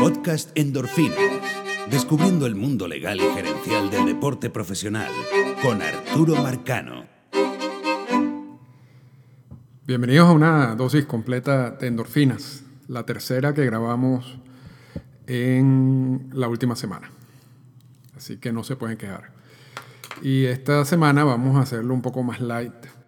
Podcast 0.00 0.50
Endorfina. 0.54 1.14
Descubriendo 1.90 2.46
el 2.46 2.54
mundo 2.54 2.88
legal 2.88 3.20
y 3.20 3.34
gerencial 3.34 3.90
del 3.90 4.06
deporte 4.06 4.48
profesional 4.48 5.10
con 5.60 5.82
Arturo 5.82 6.42
Marcano. 6.42 7.04
Bienvenidos 9.86 10.26
a 10.26 10.32
una 10.32 10.74
dosis 10.74 11.04
completa 11.04 11.72
de 11.72 11.88
endorfinas, 11.88 12.64
la 12.88 13.04
tercera 13.04 13.52
que 13.52 13.66
grabamos 13.66 14.38
en 15.26 16.30
la 16.32 16.48
última 16.48 16.76
semana. 16.76 17.10
Así 18.16 18.38
que 18.38 18.54
no 18.54 18.64
se 18.64 18.76
pueden 18.76 18.96
quejar. 18.96 19.32
Y 20.22 20.46
esta 20.46 20.86
semana 20.86 21.24
vamos 21.24 21.56
a 21.56 21.60
hacerlo 21.60 21.92
un 21.92 22.00
poco 22.00 22.22
más 22.22 22.40
light. 22.40 22.99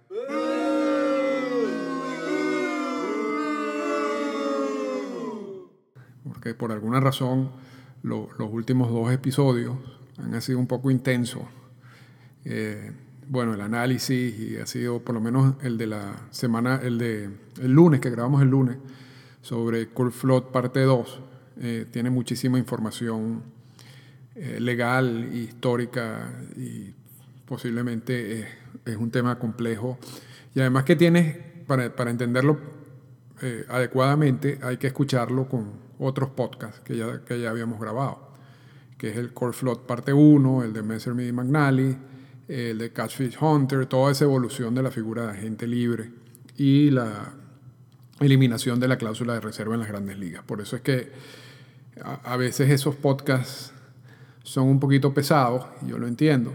Por 6.63 6.71
alguna 6.71 7.01
razón 7.01 7.51
los 8.05 8.29
últimos 8.39 8.89
dos 8.89 9.11
episodios 9.11 9.75
han 10.17 10.41
sido 10.41 10.61
un 10.61 10.69
poco 10.69 10.93
intensos. 10.93 11.43
Eh, 12.45 12.93
bueno, 13.27 13.53
el 13.55 13.61
análisis 13.61 14.39
y 14.39 14.57
ha 14.59 14.67
sido 14.67 15.01
por 15.01 15.17
lo 15.17 15.21
menos 15.21 15.57
el 15.65 15.77
de 15.77 15.89
la 15.89 16.29
semana, 16.31 16.79
el 16.81 16.99
de 16.99 17.31
el 17.61 17.73
lunes, 17.73 17.99
que 17.99 18.11
grabamos 18.11 18.43
el 18.43 18.51
lunes, 18.51 18.77
sobre 19.41 19.89
Cold 19.89 20.13
Flood 20.13 20.53
parte 20.53 20.83
2. 20.83 21.21
Eh, 21.63 21.87
tiene 21.91 22.11
muchísima 22.11 22.61
información 22.61 23.43
eh, 24.37 24.59
legal, 24.61 25.35
histórica 25.35 26.33
y 26.57 26.95
posiblemente 27.45 28.47
es, 28.87 28.97
un 28.97 29.11
tema 29.11 29.37
complejo. 29.37 29.99
Y 30.55 30.61
además 30.61 30.85
que 30.85 30.95
tienes, 30.95 31.37
para, 31.67 31.97
para 31.97 32.13
entenderlo 32.13 32.57
adecuadamente, 33.69 34.61
hay 34.63 34.77
que 34.77 34.87
escucharlo 34.87 35.49
con 35.49 35.83
otros 36.03 36.31
podcasts 36.31 36.81
que 36.81 36.97
ya, 36.97 37.25
que 37.25 37.41
ya 37.41 37.51
habíamos 37.51 37.81
grabado, 37.81 38.33
que 38.99 39.11
es 39.11 39.17
el 39.17 39.33
Core 39.33 39.53
Flood 39.53 39.81
parte 39.81 40.13
1, 40.13 40.65
el 40.65 40.73
de 40.73 40.83
Messerschmitt 40.83 41.29
y 41.29 41.33
McNally, 41.33 41.97
el 42.49 42.79
de 42.79 42.93
Catfish 42.93 43.37
Hunter, 43.41 43.87
toda 43.87 44.13
esa 44.13 44.25
evolución 44.25 44.75
de 44.75 44.83
la 44.83 44.91
figura 44.91 45.27
de 45.27 45.31
agente 45.31 45.67
libre 45.67 46.11
y 46.57 46.91
la 46.91 47.33
eliminación 48.21 48.79
de 48.79 48.89
la 48.89 48.99
cláusula 48.99 49.35
de 49.35 49.41
reserva 49.41 49.75
en 49.75 49.81
las 49.81 49.89
grandes 49.89 50.19
ligas. 50.19 50.45
Por 50.45 50.61
eso 50.61 50.77
es 50.77 50.83
que 50.83 51.13
a, 52.03 52.33
a 52.33 52.37
veces 52.37 52.71
esos 52.71 52.97
podcasts 52.97 53.73
son 54.43 54.69
un 54.69 54.81
poquito 54.81 55.15
pesados, 55.15 55.67
yo 55.87 55.99
lo 55.99 56.07
entiendo, 56.07 56.53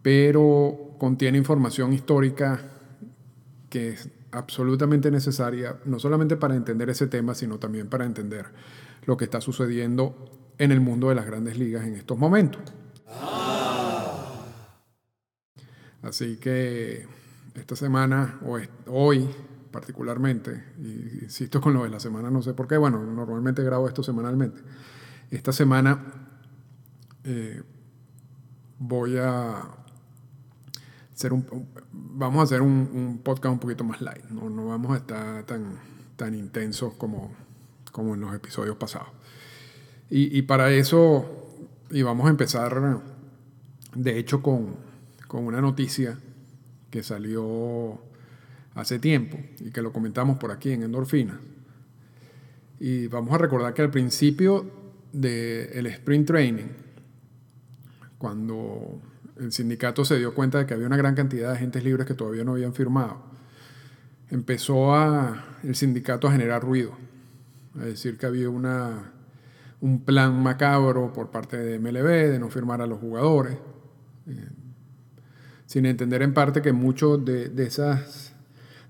pero 0.00 0.96
contiene 0.98 1.38
información 1.38 1.92
histórica 1.92 2.60
que 3.68 3.88
es 3.90 4.08
absolutamente 4.32 5.10
necesaria, 5.10 5.78
no 5.84 5.98
solamente 5.98 6.36
para 6.36 6.56
entender 6.56 6.90
ese 6.90 7.06
tema, 7.06 7.34
sino 7.34 7.58
también 7.58 7.88
para 7.88 8.04
entender 8.04 8.46
lo 9.04 9.16
que 9.16 9.24
está 9.24 9.40
sucediendo 9.40 10.52
en 10.58 10.72
el 10.72 10.80
mundo 10.80 11.08
de 11.10 11.14
las 11.14 11.26
grandes 11.26 11.58
ligas 11.58 11.86
en 11.86 11.94
estos 11.94 12.18
momentos. 12.18 12.62
Así 16.02 16.36
que 16.36 17.06
esta 17.54 17.76
semana, 17.76 18.40
o 18.44 18.58
hoy 18.86 19.28
particularmente, 19.70 20.72
insisto 20.78 21.60
con 21.60 21.74
lo 21.74 21.84
de 21.84 21.90
la 21.90 22.00
semana, 22.00 22.30
no 22.30 22.42
sé 22.42 22.54
por 22.54 22.66
qué, 22.66 22.76
bueno, 22.76 23.02
normalmente 23.02 23.62
grabo 23.62 23.88
esto 23.88 24.02
semanalmente. 24.02 24.60
Esta 25.30 25.52
semana 25.52 25.98
eh, 27.24 27.62
voy 28.78 29.16
a 29.18 29.81
un, 31.30 31.68
vamos 31.92 32.40
a 32.40 32.42
hacer 32.44 32.62
un, 32.62 33.20
podcast 33.22 33.52
un 33.52 33.58
poquito 33.58 33.84
más 33.84 34.00
light, 34.00 34.24
no, 34.30 34.50
no 34.50 34.66
vamos 34.66 34.92
a 34.92 34.96
estar 34.96 35.44
tan, 35.44 35.78
tan 36.16 36.34
intensos 36.34 36.94
como, 36.94 37.32
como 37.92 38.14
en 38.14 38.20
los 38.20 38.34
episodios 38.34 38.76
pasados. 38.76 39.08
Y, 40.10 40.36
y, 40.36 40.42
para 40.42 40.70
eso, 40.70 41.24
y 41.90 42.02
vamos 42.02 42.26
a 42.26 42.30
empezar, 42.30 43.00
de 43.94 44.18
hecho, 44.18 44.42
con, 44.42 44.76
con 45.28 45.46
una 45.46 45.60
noticia 45.60 46.18
que 46.90 47.02
salió 47.02 47.98
hace 48.74 48.98
tiempo 48.98 49.38
y 49.60 49.70
que 49.70 49.82
lo 49.82 49.92
comentamos 49.92 50.38
por 50.38 50.50
aquí 50.50 50.72
en 50.72 50.82
Endorfina. 50.82 51.40
Y 52.80 53.06
vamos 53.06 53.32
a 53.34 53.38
recordar 53.38 53.74
que 53.74 53.82
al 53.82 53.90
principio 53.90 54.70
del 55.12 55.86
sprint 55.86 56.26
training, 56.26 56.68
cuando 58.18 59.00
el 59.38 59.52
sindicato 59.52 60.04
se 60.04 60.18
dio 60.18 60.34
cuenta 60.34 60.58
de 60.58 60.66
que 60.66 60.74
había 60.74 60.86
una 60.86 60.96
gran 60.96 61.14
cantidad 61.14 61.48
de 61.48 61.56
agentes 61.56 61.84
libres 61.84 62.06
que 62.06 62.14
todavía 62.14 62.44
no 62.44 62.52
habían 62.52 62.74
firmado. 62.74 63.22
Empezó 64.30 64.94
el 65.62 65.74
sindicato 65.74 66.28
a 66.28 66.32
generar 66.32 66.62
ruido, 66.62 66.92
a 67.78 67.84
decir 67.84 68.18
que 68.18 68.26
había 68.26 68.48
una, 68.48 69.12
un 69.80 70.04
plan 70.04 70.42
macabro 70.42 71.12
por 71.12 71.30
parte 71.30 71.56
de 71.56 71.78
MLB 71.78 72.30
de 72.30 72.38
no 72.38 72.48
firmar 72.48 72.80
a 72.80 72.86
los 72.86 72.98
jugadores, 72.98 73.58
eh, 74.26 74.48
sin 75.66 75.86
entender 75.86 76.22
en 76.22 76.34
parte 76.34 76.62
que 76.62 76.72
muchas 76.72 77.24
de, 77.24 77.52
esas 77.64 78.34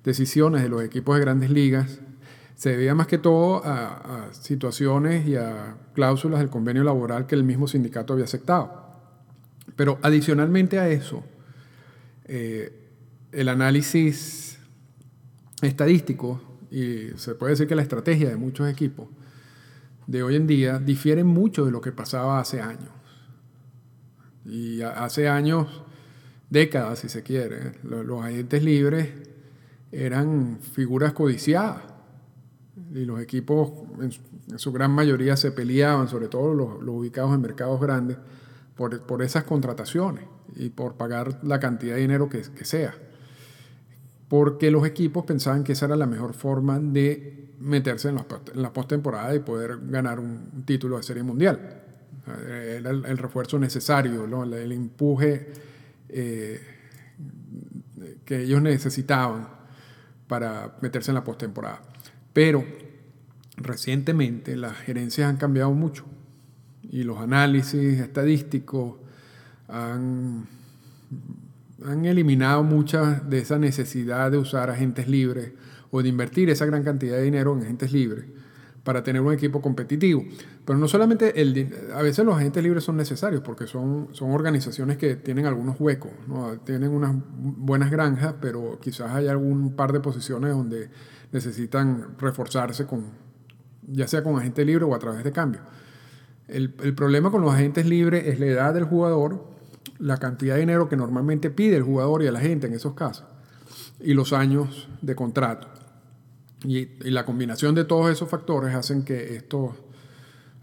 decisiones 0.04 0.62
de 0.62 0.68
los 0.68 0.82
equipos 0.82 1.16
de 1.16 1.20
grandes 1.20 1.50
ligas 1.50 2.00
se 2.54 2.70
debía 2.70 2.94
más 2.94 3.06
que 3.06 3.18
todo 3.18 3.62
a 3.64 4.28
situaciones 4.32 5.26
y 5.26 5.36
a 5.36 5.76
cláusulas 5.94 6.38
del 6.38 6.50
convenio 6.50 6.84
laboral 6.84 7.26
que 7.26 7.34
el 7.34 7.42
mismo 7.42 7.66
sindicato 7.66 8.12
había 8.12 8.24
aceptado. 8.24 8.81
Pero 9.82 9.98
adicionalmente 10.00 10.78
a 10.78 10.88
eso, 10.88 11.24
eh, 12.26 12.72
el 13.32 13.48
análisis 13.48 14.60
estadístico, 15.60 16.40
y 16.70 17.08
se 17.16 17.34
puede 17.34 17.54
decir 17.54 17.66
que 17.66 17.74
la 17.74 17.82
estrategia 17.82 18.28
de 18.28 18.36
muchos 18.36 18.70
equipos 18.70 19.08
de 20.06 20.22
hoy 20.22 20.36
en 20.36 20.46
día 20.46 20.78
difiere 20.78 21.24
mucho 21.24 21.64
de 21.64 21.72
lo 21.72 21.80
que 21.80 21.90
pasaba 21.90 22.38
hace 22.38 22.60
años. 22.60 22.90
Y 24.44 24.82
hace 24.82 25.28
años, 25.28 25.82
décadas 26.48 27.00
si 27.00 27.08
se 27.08 27.24
quiere, 27.24 27.72
los, 27.82 28.24
agentes 28.24 28.62
libres 28.62 29.08
eran 29.90 30.60
figuras 30.60 31.12
codiciadas. 31.12 31.82
Y 32.94 33.04
los 33.04 33.20
equipos 33.20 33.72
en 34.00 34.60
su, 34.60 34.70
gran 34.70 34.92
mayoría 34.92 35.36
se 35.36 35.50
peleaban, 35.50 36.06
sobre 36.06 36.28
todo 36.28 36.54
los 36.54 36.94
ubicados 36.94 37.34
en 37.34 37.40
mercados 37.40 37.80
grandes, 37.80 38.18
por, 38.76 39.22
esas 39.22 39.44
contrataciones 39.44 40.24
y 40.56 40.70
por 40.70 40.94
pagar 40.94 41.40
la 41.44 41.60
cantidad 41.60 41.94
de 41.94 42.00
dinero 42.00 42.28
que, 42.28 42.64
sea. 42.64 42.94
Porque 44.28 44.70
los 44.70 44.86
equipos 44.86 45.24
pensaban 45.24 45.62
que 45.62 45.72
esa 45.72 45.86
era 45.86 45.96
la 45.96 46.06
mejor 46.06 46.34
forma 46.34 46.78
de 46.78 47.54
meterse 47.60 48.08
en 48.08 48.16
la, 48.54 48.72
postemporada 48.72 49.34
y 49.34 49.40
poder 49.40 49.78
ganar 49.82 50.18
un 50.18 50.64
título 50.64 50.96
de 50.96 51.02
serie 51.02 51.22
mundial. 51.22 51.80
Era 52.48 52.90
el, 52.90 53.18
refuerzo 53.18 53.58
necesario, 53.58 54.24
el, 54.24 54.72
empuje 54.72 55.52
eh, 56.08 56.60
que 58.24 58.42
ellos 58.42 58.62
necesitaban 58.62 59.48
para 60.26 60.76
meterse 60.80 61.10
en 61.10 61.16
la 61.16 61.24
postemporada. 61.24 61.82
Pero 62.32 62.64
recientemente 63.56 64.56
las 64.56 64.76
gerencias 64.78 65.28
han 65.28 65.36
cambiado 65.36 65.72
mucho 65.72 66.06
y 66.92 67.02
los 67.04 67.18
análisis 67.18 67.98
estadísticos 67.98 68.96
han, 69.66 70.46
han 71.84 72.04
eliminado 72.04 72.62
mucha 72.62 73.20
de 73.20 73.38
esa 73.38 73.58
necesidad 73.58 74.30
de 74.30 74.36
usar 74.36 74.70
agentes 74.70 75.08
libres 75.08 75.52
o 75.90 76.02
de 76.02 76.10
invertir 76.10 76.50
esa 76.50 76.66
gran 76.66 76.84
cantidad 76.84 77.16
de 77.16 77.22
dinero 77.22 77.54
en 77.54 77.62
agentes 77.62 77.92
libres 77.92 78.26
para 78.84 79.02
tener 79.02 79.22
un 79.22 79.32
equipo 79.32 79.62
competitivo. 79.62 80.24
Pero 80.64 80.78
no 80.78 80.86
solamente 80.86 81.40
el, 81.40 81.74
a 81.94 82.02
veces 82.02 82.24
los 82.26 82.36
agentes 82.36 82.62
libres 82.62 82.84
son 82.84 82.96
necesarios 82.96 83.42
porque 83.42 83.66
son, 83.66 84.08
son 84.12 84.32
organizaciones 84.32 84.98
que 84.98 85.16
tienen 85.16 85.46
algunos 85.46 85.80
huecos, 85.80 86.10
¿no? 86.28 86.58
tienen 86.58 86.90
unas 86.90 87.14
buenas 87.34 87.90
granjas, 87.90 88.34
pero 88.40 88.78
quizás 88.80 89.12
hay 89.12 89.28
algún 89.28 89.74
par 89.76 89.92
de 89.92 90.00
posiciones 90.00 90.52
donde 90.52 90.90
necesitan 91.32 92.18
reforzarse 92.18 92.84
con, 92.86 93.06
ya 93.86 94.06
sea 94.06 94.22
con 94.22 94.36
agente 94.36 94.64
libre 94.64 94.84
o 94.84 94.94
a 94.94 94.98
través 94.98 95.24
de 95.24 95.32
cambio. 95.32 95.60
El, 96.48 96.70
problema 96.94 97.30
con 97.30 97.42
los 97.42 97.52
agentes 97.54 97.86
libres 97.86 98.26
es 98.26 98.40
la 98.40 98.46
edad 98.46 98.74
del 98.74 98.84
jugador, 98.84 99.46
la 99.98 100.18
cantidad 100.18 100.54
de 100.54 100.60
dinero 100.60 100.88
que 100.88 100.96
normalmente 100.96 101.50
pide 101.50 101.76
el 101.76 101.82
jugador 101.82 102.22
y 102.22 102.26
a 102.26 102.32
la 102.32 102.40
gente 102.40 102.66
en 102.66 102.74
esos 102.74 102.94
casos, 102.94 103.24
y 104.00 104.14
los 104.14 104.32
años 104.32 104.88
de 105.00 105.14
contrato. 105.14 105.68
Y, 106.64 106.86
la 107.10 107.24
combinación 107.24 107.74
de 107.74 107.84
todos 107.84 108.10
esos 108.10 108.28
factores 108.28 108.74
hacen 108.74 109.04
que 109.04 109.36
estos 109.36 109.72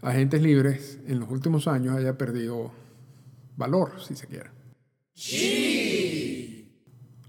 agentes 0.02 0.42
libres 0.42 0.98
en 1.06 1.20
los 1.20 1.30
últimos 1.30 1.66
años 1.66 1.96
haya 1.96 2.16
perdido 2.16 2.72
valor, 3.56 3.92
si 4.00 4.14
se 4.14 4.26
quiere. 4.26 4.50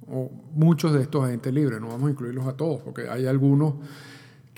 O 0.07 0.30
muchos 0.53 0.94
de 0.94 1.01
estos 1.01 1.25
agentes 1.25 1.53
libres, 1.53 1.80
no 1.81 1.88
vamos 1.88 2.07
a 2.07 2.12
incluirlos 2.12 2.48
a 2.48 2.56
todos, 2.56 2.81
porque 2.81 3.09
hay 3.09 3.25
algunos 3.25 3.75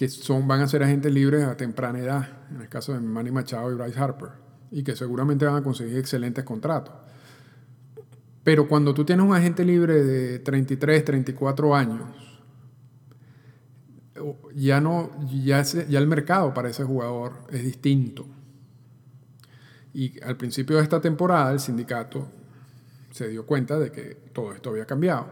son, 0.08 0.48
van 0.48 0.62
a 0.62 0.68
ser 0.68 0.84
agentes 0.84 1.12
libres 1.14 1.44
a 1.44 1.58
temprana 1.58 2.00
edad, 2.00 2.30
en 2.52 2.62
el 2.62 2.70
caso 2.70 2.94
de 2.94 3.00
Manny 3.00 3.32
Machado 3.32 3.72
y 3.72 3.76
Bryce 3.76 4.00
Harper, 4.00 4.30
y 4.72 4.84
que 4.84 4.96
seguramente 4.96 5.46
van 5.46 5.56
a 5.56 5.64
conseguir 5.64 5.98
excelentes 5.98 6.44
contratos. 6.44 6.94
Pero 8.44 8.68
cuando 8.68 8.94
tú 8.94 9.06
tienes 9.06 9.26
un 9.26 9.34
agente 9.34 9.64
libre 9.64 10.04
de 10.04 10.40
33, 10.40 11.06
34 11.06 11.76
años, 11.76 12.10
ya, 14.56 14.80
no, 14.82 15.12
ya, 15.30 15.64
ya 15.64 16.00
el 16.00 16.08
mercado 16.08 16.54
para 16.54 16.70
ese 16.70 16.84
jugador 16.84 17.46
es 17.50 17.64
distinto. 17.64 18.26
Y 19.94 20.22
al 20.24 20.38
principio 20.38 20.78
de 20.78 20.84
esta 20.84 21.00
temporada 21.00 21.52
el 21.52 21.60
sindicato 21.60 22.28
se 23.12 23.30
dio 23.30 23.46
cuenta 23.46 23.78
de 23.78 23.92
que 23.92 24.16
todo 24.34 24.54
esto 24.54 24.72
había 24.72 24.86
cambiado 24.86 25.28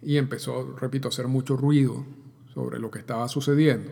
y 0.00 0.16
empezó, 0.16 0.76
repito, 0.76 1.08
a 1.08 1.10
hacer 1.10 1.28
mucho 1.28 1.56
ruido 1.56 2.04
sobre 2.52 2.78
lo 2.78 2.90
que 2.90 2.98
estaba 2.98 3.28
sucediendo. 3.28 3.90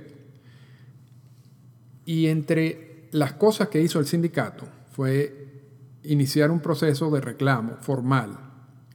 Y 2.04 2.26
entre 2.26 3.08
las 3.12 3.34
cosas 3.34 3.68
que 3.68 3.80
hizo 3.80 3.98
el 3.98 4.06
sindicato 4.06 4.66
fue 4.92 5.40
iniciar 6.02 6.50
un 6.50 6.60
proceso 6.60 7.10
de 7.10 7.20
reclamo 7.20 7.76
formal, 7.80 8.38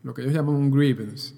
lo 0.03 0.13
que 0.13 0.21
ellos 0.21 0.33
llaman 0.33 0.55
un 0.55 0.71
grievance, 0.71 1.35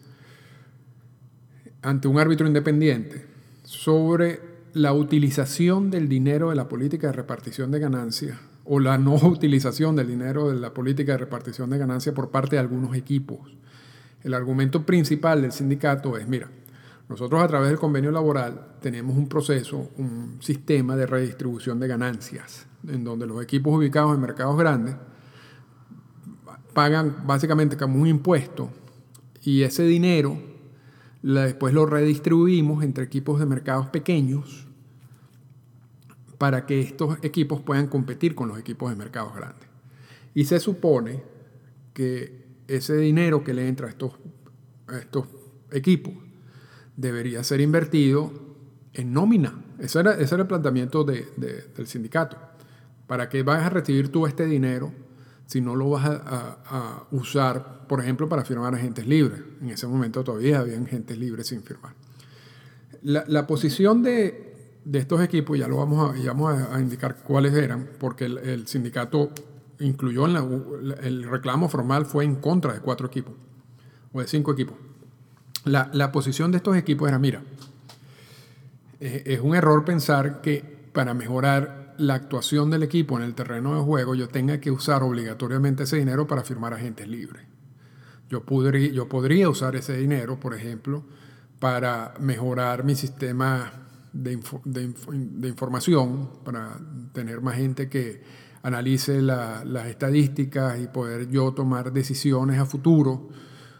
ante 1.81 2.07
un 2.07 2.19
árbitro 2.19 2.47
independiente 2.47 3.25
sobre 3.63 4.41
la 4.73 4.93
utilización 4.93 5.89
del 5.89 6.07
dinero 6.07 6.49
de 6.49 6.55
la 6.55 6.69
política 6.69 7.07
de 7.07 7.13
repartición 7.13 7.71
de 7.71 7.79
ganancias 7.79 8.37
o 8.65 8.79
la 8.79 8.97
no 8.97 9.15
utilización 9.23 9.95
del 9.95 10.07
dinero 10.07 10.49
de 10.49 10.59
la 10.59 10.73
política 10.73 11.13
de 11.13 11.19
repartición 11.19 11.69
de 11.69 11.77
ganancias 11.77 12.13
por 12.13 12.29
parte 12.29 12.55
de 12.55 12.59
algunos 12.59 12.95
equipos. 12.95 13.39
El 14.23 14.33
argumento 14.33 14.85
principal 14.85 15.41
del 15.41 15.51
sindicato 15.51 16.17
es, 16.17 16.27
mira, 16.27 16.49
nosotros 17.09 17.41
a 17.41 17.47
través 17.47 17.69
del 17.69 17.79
convenio 17.79 18.11
laboral 18.11 18.75
tenemos 18.81 19.17
un 19.17 19.29
proceso, 19.29 19.91
un 19.97 20.37
sistema 20.41 20.95
de 20.95 21.05
redistribución 21.05 21.79
de 21.79 21.87
ganancias, 21.87 22.67
en 22.87 23.03
donde 23.03 23.25
los 23.25 23.41
equipos 23.41 23.75
ubicados 23.75 24.13
en 24.13 24.21
mercados 24.21 24.57
grandes 24.57 24.95
pagan 26.73 27.23
básicamente 27.25 27.77
como 27.77 28.01
un 28.01 28.07
impuesto 28.07 28.69
y 29.41 29.63
ese 29.63 29.83
dinero 29.83 30.37
después 31.21 31.73
lo 31.73 31.85
redistribuimos 31.85 32.83
entre 32.83 33.05
equipos 33.05 33.39
de 33.39 33.45
mercados 33.45 33.87
pequeños 33.87 34.67
para 36.37 36.65
que 36.65 36.81
estos 36.81 37.17
equipos 37.23 37.61
puedan 37.61 37.87
competir 37.87 38.35
con 38.35 38.49
los 38.49 38.59
equipos 38.59 38.89
de 38.89 38.95
mercados 38.95 39.33
grandes. 39.35 39.67
Y 40.35 40.45
se 40.45 40.59
supone 40.59 41.23
que 41.93 42.45
ese 42.67 42.95
dinero 42.97 43.43
que 43.43 43.53
le 43.53 43.67
entra 43.67 43.87
a 43.87 43.89
estos, 43.89 44.13
estos 44.99 45.25
equipos 45.71 46.13
debería 46.97 47.43
ser 47.43 47.61
invertido 47.61 48.33
en 48.93 49.13
nómina. 49.13 49.53
Ese 49.79 49.99
era, 49.99 50.15
ese 50.15 50.35
era 50.35 50.41
el 50.41 50.47
planteamiento 50.47 51.05
del 51.05 51.87
sindicato. 51.87 52.35
¿Para 53.05 53.29
qué 53.29 53.43
vas 53.43 53.65
a 53.65 53.69
recibir 53.69 54.11
tú 54.11 54.27
este 54.27 54.45
dinero 54.45 54.91
si 55.45 55.61
no 55.61 55.77
lo 55.77 55.91
vas 55.91 56.05
a, 56.05 57.07
usar, 57.11 57.87
por 57.87 58.01
ejemplo, 58.01 58.27
para 58.27 58.43
firmar 58.43 58.75
agentes 58.75 59.07
libres? 59.07 59.39
En 59.61 59.69
ese 59.69 59.87
momento 59.87 60.23
todavía 60.23 60.59
había 60.59 60.77
agentes 60.77 61.17
libres 61.17 61.47
sin 61.47 61.61
firmar. 61.63 61.93
La, 63.03 63.47
posición 63.47 64.01
de, 64.01 64.81
estos 64.91 65.21
equipos, 65.21 65.57
ya 65.57 65.67
lo 65.67 65.77
vamos 65.77 66.17
a, 66.17 66.27
vamos 66.27 66.59
a, 66.59 66.81
indicar 66.81 67.17
cuáles 67.17 67.53
eran, 67.53 67.87
porque 67.99 68.25
el, 68.25 68.67
sindicato 68.67 69.29
incluyó 69.79 70.25
en 70.25 70.33
la, 70.33 70.95
el 71.03 71.23
reclamo 71.29 71.69
formal 71.69 72.07
fue 72.07 72.25
en 72.25 72.37
contra 72.37 72.73
de 72.73 72.79
cuatro 72.79 73.05
equipos, 73.05 73.35
o 74.11 74.19
de 74.19 74.27
cinco 74.27 74.51
equipos. 74.51 74.75
La, 75.67 75.89
la 75.93 76.11
posición 76.11 76.51
de 76.51 76.57
estos 76.57 76.75
equipos 76.77 77.07
era, 77.07 77.19
mira, 77.19 77.41
es 78.99 79.39
un 79.39 79.55
error 79.55 79.85
pensar 79.85 80.41
que 80.41 80.89
para 80.91 81.13
mejorar 81.13 81.95
la 81.97 82.15
actuación 82.15 82.69
del 82.69 82.83
equipo 82.83 83.17
en 83.17 83.23
el 83.23 83.35
terreno 83.35 83.75
de 83.75 83.81
juego, 83.81 84.15
yo 84.15 84.27
tenga 84.27 84.59
que 84.59 84.71
usar 84.71 85.03
obligatoriamente 85.03 85.83
ese 85.83 85.97
dinero 85.97 86.27
para 86.27 86.43
firmar 86.43 86.73
agentes 86.73 87.07
libres. 87.07 87.43
Yo, 88.29 88.43
podría, 88.43 88.91
yo 88.91 89.07
podría 89.07 89.49
usar 89.49 89.75
ese 89.75 89.97
dinero, 89.97 90.39
por 90.39 90.53
ejemplo, 90.53 91.03
para 91.59 92.13
mejorar 92.19 92.83
mi 92.83 92.95
sistema 92.95 93.71
de, 94.13 94.39
de, 94.65 95.47
información, 95.47 96.29
para 96.43 96.77
tener 97.13 97.41
más 97.41 97.55
gente 97.55 97.89
que 97.89 98.21
analice 98.63 99.21
las 99.21 99.87
estadísticas 99.87 100.79
y 100.79 100.87
poder 100.87 101.29
yo 101.29 101.53
tomar 101.53 101.93
decisiones 101.93 102.59
a 102.59 102.65
futuro 102.65 103.29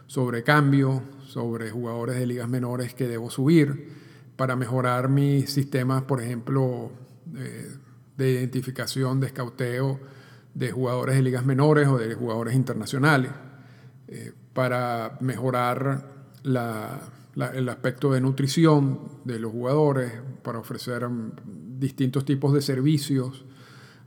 sobre 0.07 0.43
cambios, 0.43 1.01
sobre 1.37 1.69
jugadores 1.69 2.15
de 2.17 2.25
ligas 2.25 2.49
menores 2.49 2.95
que 2.95 3.07
debo 3.07 3.29
subir, 3.29 3.93
para 4.35 4.55
mejorar 4.55 5.07
mis 5.07 5.51
sistemas, 5.51 6.01
por 6.01 6.19
ejemplo, 6.19 6.89
eh, 7.35 7.75
de 8.17 8.31
identificación, 8.31 9.19
de 9.19 9.27
escauteo 9.27 9.99
de 10.55 10.71
jugadores 10.71 11.15
de 11.15 11.21
ligas 11.21 11.45
menores 11.45 11.87
o 11.87 11.99
de 11.99 12.15
jugadores 12.15 12.55
internacionales, 12.55 13.29
eh, 14.07 14.33
para 14.53 15.19
mejorar 15.21 16.07
el 16.43 17.69
aspecto 17.69 18.11
de 18.11 18.19
nutrición 18.19 18.99
de 19.23 19.37
los 19.37 19.51
jugadores, 19.51 20.11
para 20.41 20.57
ofrecer 20.57 21.07
distintos 21.77 22.25
tipos 22.25 22.51
de 22.51 22.63
servicios 22.63 23.45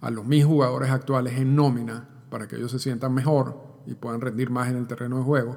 a 0.01 0.11
los 0.11 0.27
mis 0.27 0.45
jugadores 0.45 0.91
actuales 0.91 1.39
en 1.39 1.55
nómina, 1.55 2.09
para 2.29 2.49
que 2.49 2.57
ellos 2.57 2.73
se 2.73 2.81
sientan 2.81 3.15
mejor 3.15 3.57
y 3.87 3.95
puedan 3.95 4.21
rendir 4.21 4.51
más 4.51 4.69
en 4.69 4.79
el 4.79 4.89
terreno 4.89 5.19
de 5.19 5.23
juego. 5.23 5.57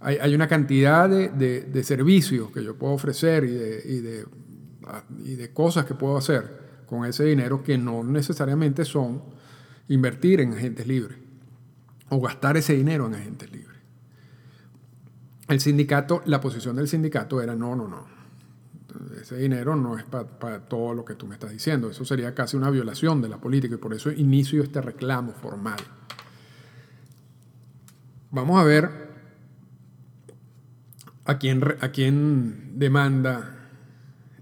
Hay, 0.00 0.34
una 0.34 0.48
cantidad 0.48 1.08
de, 1.10 1.84
servicios 1.84 2.50
que 2.50 2.64
yo 2.64 2.74
puedo 2.76 2.94
ofrecer 2.94 3.44
y 3.44 4.00
de, 4.00 4.24
y 5.24 5.34
de 5.34 5.52
cosas 5.52 5.84
que 5.84 5.94
puedo 5.94 6.16
hacer 6.16 6.60
con 6.86 7.04
ese 7.04 7.24
dinero 7.24 7.62
que 7.62 7.78
no 7.78 8.02
necesariamente 8.02 8.84
son 8.84 9.22
invertir 9.88 10.40
en 10.40 10.54
agentes 10.54 10.86
libres 10.86 11.18
o 12.08 12.20
gastar 12.20 12.56
ese 12.56 12.74
dinero 12.74 13.06
en 13.06 13.14
agentes 13.14 13.50
libres. 13.52 13.78
El 15.48 15.60
sindicato, 15.60 16.22
la 16.26 16.40
posición 16.40 16.76
del 16.76 16.88
sindicato 16.88 17.40
era 17.40 17.54
no, 17.54 17.74
no, 17.74 17.88
no. 17.88 18.06
Ese 19.20 19.36
dinero 19.36 19.76
no 19.76 19.98
es 19.98 20.04
para 20.04 20.60
todo 20.60 20.94
lo 20.94 21.04
que 21.04 21.14
tú 21.14 21.26
me 21.26 21.34
estás 21.34 21.50
diciendo. 21.50 21.90
Eso 21.90 22.04
sería 22.04 22.34
casi 22.34 22.56
una 22.56 22.70
violación 22.70 23.20
de 23.22 23.28
la 23.28 23.38
política 23.38 23.74
y 23.74 23.78
por 23.78 23.94
eso 23.94 24.10
inicio 24.10 24.62
este 24.62 24.80
reclamo 24.80 25.32
formal. 25.32 25.78
Vamos 28.30 28.60
a 28.60 28.64
ver 28.64 29.09
a 31.24 31.38
quién, 31.38 31.62
a 31.80 31.90
quién 31.90 32.78
demanda 32.78 33.68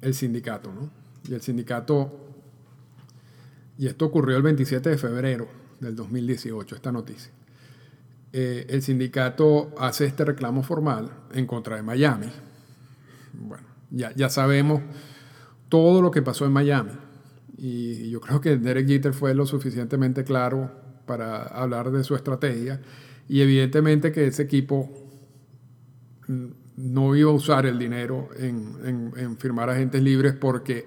el 0.01 0.15
sindicato. 0.15 0.73
¿no? 0.73 0.91
Y 1.29 1.35
el 1.35 1.43
sindicato 1.43 2.29
y 3.79 3.87
esto 3.87 4.07
ocurrió 4.07 4.37
el 4.37 4.43
27 4.43 4.91
de 4.91 4.99
febrero 4.99 5.49
del 5.79 5.95
2018, 5.95 6.75
esta 6.75 6.91
noticia. 6.91 7.31
Eh, 8.33 8.67
el 8.69 8.83
sindicato 8.83 9.73
hace 9.79 10.05
este 10.05 10.25
reclamo 10.25 10.65
formal 10.65 11.11
en 11.33 11.47
contra 11.47 11.77
de 11.77 11.83
Miami. 11.83 12.27
Bueno, 13.33 13.65
ya, 13.91 14.13
ya 14.17 14.29
sabemos 14.29 14.83
todo 15.69 16.03
lo 16.03 16.11
que 16.11 16.23
pasó 16.23 16.45
en 16.45 16.53
Miami. 16.53 16.91
Y 17.57 18.11
yo 18.11 18.21
creo 18.21 18.41
que 18.41 18.57
Derek 18.57 18.89
Jeter 18.89 19.15
fue 19.15 19.33
lo 19.33 19.47
suficientemente 19.47 20.25
claro 20.25 20.73
para 21.07 21.45
hablar 21.45 21.93
de 21.93 22.03
su 22.03 22.17
estrategia. 22.17 22.81
Y 23.29 23.43
evidentemente 23.43 24.11
que 24.11 24.27
ese 24.27 24.43
equipo 24.43 24.91
no 26.79 27.15
iba 27.17 27.31
a 27.31 27.35
usar 27.35 27.67
el 27.67 27.79
dinero 27.79 28.29
en, 28.39 28.77
en, 28.85 29.13
en 29.17 29.37
firmar 29.37 29.69
agentes 29.69 30.03
libres 30.03 30.35
porque 30.35 30.87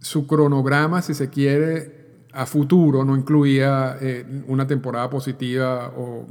su 0.00 0.26
cronograma, 0.26 1.00
si 1.00 1.14
se 1.14 1.30
quiere, 1.30 2.04
a 2.34 2.46
futuro 2.46 3.04
no 3.04 3.16
incluía 3.16 3.96
eh, 4.00 4.44
una 4.48 4.66
temporada 4.66 5.08
positiva 5.08 5.92
o, 5.96 6.26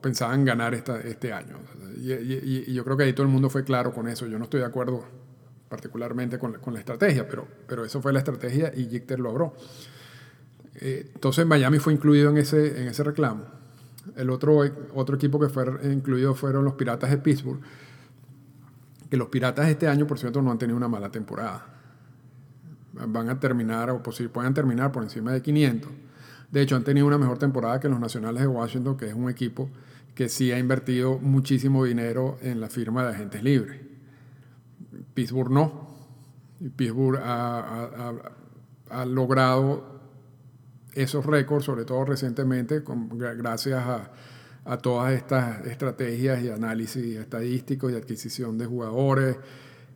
pensaban 0.00 0.44
ganar 0.44 0.74
este 0.74 1.32
año. 1.32 1.58
Y, 1.96 2.72
yo 2.72 2.84
creo 2.84 2.96
que 2.96 3.04
ahí 3.04 3.12
todo 3.12 3.26
el 3.26 3.32
mundo 3.32 3.50
fue 3.50 3.64
claro 3.64 3.92
con 3.92 4.08
eso. 4.08 4.26
Yo 4.26 4.38
no 4.38 4.44
estoy 4.44 4.60
de 4.60 4.66
acuerdo 4.66 5.04
particularmente 5.68 6.38
con, 6.38 6.58
la 6.72 6.78
estrategia, 6.78 7.28
pero, 7.28 7.46
pero 7.68 7.84
eso 7.84 8.00
fue 8.00 8.12
la 8.12 8.20
estrategia 8.20 8.72
y 8.74 8.88
lo 9.16 9.16
logró. 9.16 9.54
Eh, 10.76 11.10
entonces 11.14 11.44
Miami 11.46 11.78
fue 11.78 11.92
incluido 11.92 12.30
en 12.30 12.38
ese, 12.38 12.80
en 12.80 12.88
ese 12.88 13.04
reclamo. 13.04 13.61
El 14.16 14.30
otro, 14.30 14.60
otro 14.94 15.16
equipo 15.16 15.38
que 15.38 15.48
fue 15.48 15.64
incluido 15.92 16.34
fueron 16.34 16.64
los 16.64 16.74
Piratas 16.74 17.10
de 17.10 17.18
Pittsburgh, 17.18 17.60
que 19.08 19.16
los 19.16 19.28
Piratas 19.28 19.68
este 19.68 19.88
año, 19.88 20.06
por 20.06 20.18
cierto, 20.18 20.42
no 20.42 20.50
han 20.50 20.58
tenido 20.58 20.76
una 20.76 20.88
mala 20.88 21.10
temporada 21.10 21.72
van 22.92 23.28
a 23.28 23.40
terminar 23.40 23.90
o 23.90 24.02
pueden 24.02 24.54
terminar 24.54 24.92
por 24.92 25.02
encima 25.02 25.32
de 25.32 25.42
500. 25.42 25.90
De 26.50 26.60
hecho, 26.60 26.76
han 26.76 26.84
tenido 26.84 27.06
una 27.06 27.18
mejor 27.18 27.38
temporada 27.38 27.80
que 27.80 27.88
los 27.88 27.98
Nacionales 27.98 28.42
de 28.42 28.48
Washington, 28.48 28.96
que 28.96 29.06
es 29.08 29.14
un 29.14 29.30
equipo 29.30 29.70
que 30.14 30.28
sí 30.28 30.52
ha 30.52 30.58
invertido 30.58 31.18
muchísimo 31.18 31.84
dinero 31.84 32.36
en 32.42 32.60
la 32.60 32.68
firma 32.68 33.04
de 33.04 33.14
agentes 33.14 33.42
libres. 33.42 33.80
Pittsburgh 35.14 35.50
no. 35.50 35.90
Pittsburgh 36.76 37.18
ha, 37.22 39.04
logrado 39.06 40.01
esos 40.94 41.24
récords, 41.26 41.64
sobre 41.64 41.84
todo 41.84 42.04
recientemente, 42.04 42.82
gracias 43.36 43.82
a, 44.64 44.78
todas 44.78 45.12
estas 45.12 45.66
estrategias 45.66 46.42
y 46.42 46.48
análisis 46.48 47.16
estadísticos 47.16 47.92
y 47.92 47.96
adquisición 47.96 48.56
de 48.58 48.66
jugadores. 48.66 49.36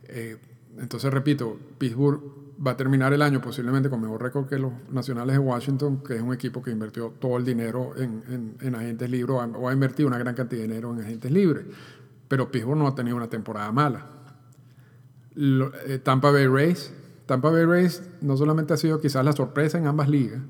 Eh, 0.03 0.37
entonces, 0.77 1.11
repito, 1.13 1.57
Pittsburgh 1.77 2.21
va 2.65 2.71
a 2.71 2.77
terminar 2.77 3.13
el 3.13 3.21
año 3.21 3.41
posiblemente 3.41 3.89
con 3.89 4.01
mejor 4.01 4.21
récord 4.21 4.47
que 4.47 4.57
los 4.57 4.73
Nacionales 4.91 5.35
de 5.35 5.39
Washington, 5.39 6.03
que 6.03 6.15
es 6.15 6.21
un 6.21 6.33
equipo 6.33 6.61
que 6.61 6.71
invirtió 6.71 7.13
todo 7.19 7.37
el 7.37 7.45
dinero 7.45 7.93
en, 7.97 8.75
agentes 8.75 9.09
libres 9.09 9.37
o 9.55 9.69
ha 9.69 9.73
invertido 9.73 10.07
una 10.07 10.17
gran 10.17 10.35
cantidad 10.35 10.61
de 10.61 10.67
dinero 10.67 10.93
en 10.93 11.01
agentes 11.01 11.31
libres. 11.31 11.65
Pero 12.27 12.51
Pittsburgh 12.51 12.77
no 12.77 12.87
ha 12.87 12.95
tenido 12.95 13.15
una 13.15 13.29
temporada 13.29 13.71
mala. 13.71 14.05
eh, 15.35 15.99
Tampa 15.99 16.31
Bay 16.31 16.47
Rays. 16.47 16.91
Tampa 17.25 17.51
Bay 17.51 17.65
Rays 17.65 18.01
no 18.21 18.37
solamente 18.37 18.73
ha 18.73 18.77
sido 18.77 18.99
quizás 18.99 19.23
la 19.23 19.33
sorpresa 19.33 19.77
en 19.77 19.87
ambas 19.87 20.09
ligas. 20.09 20.41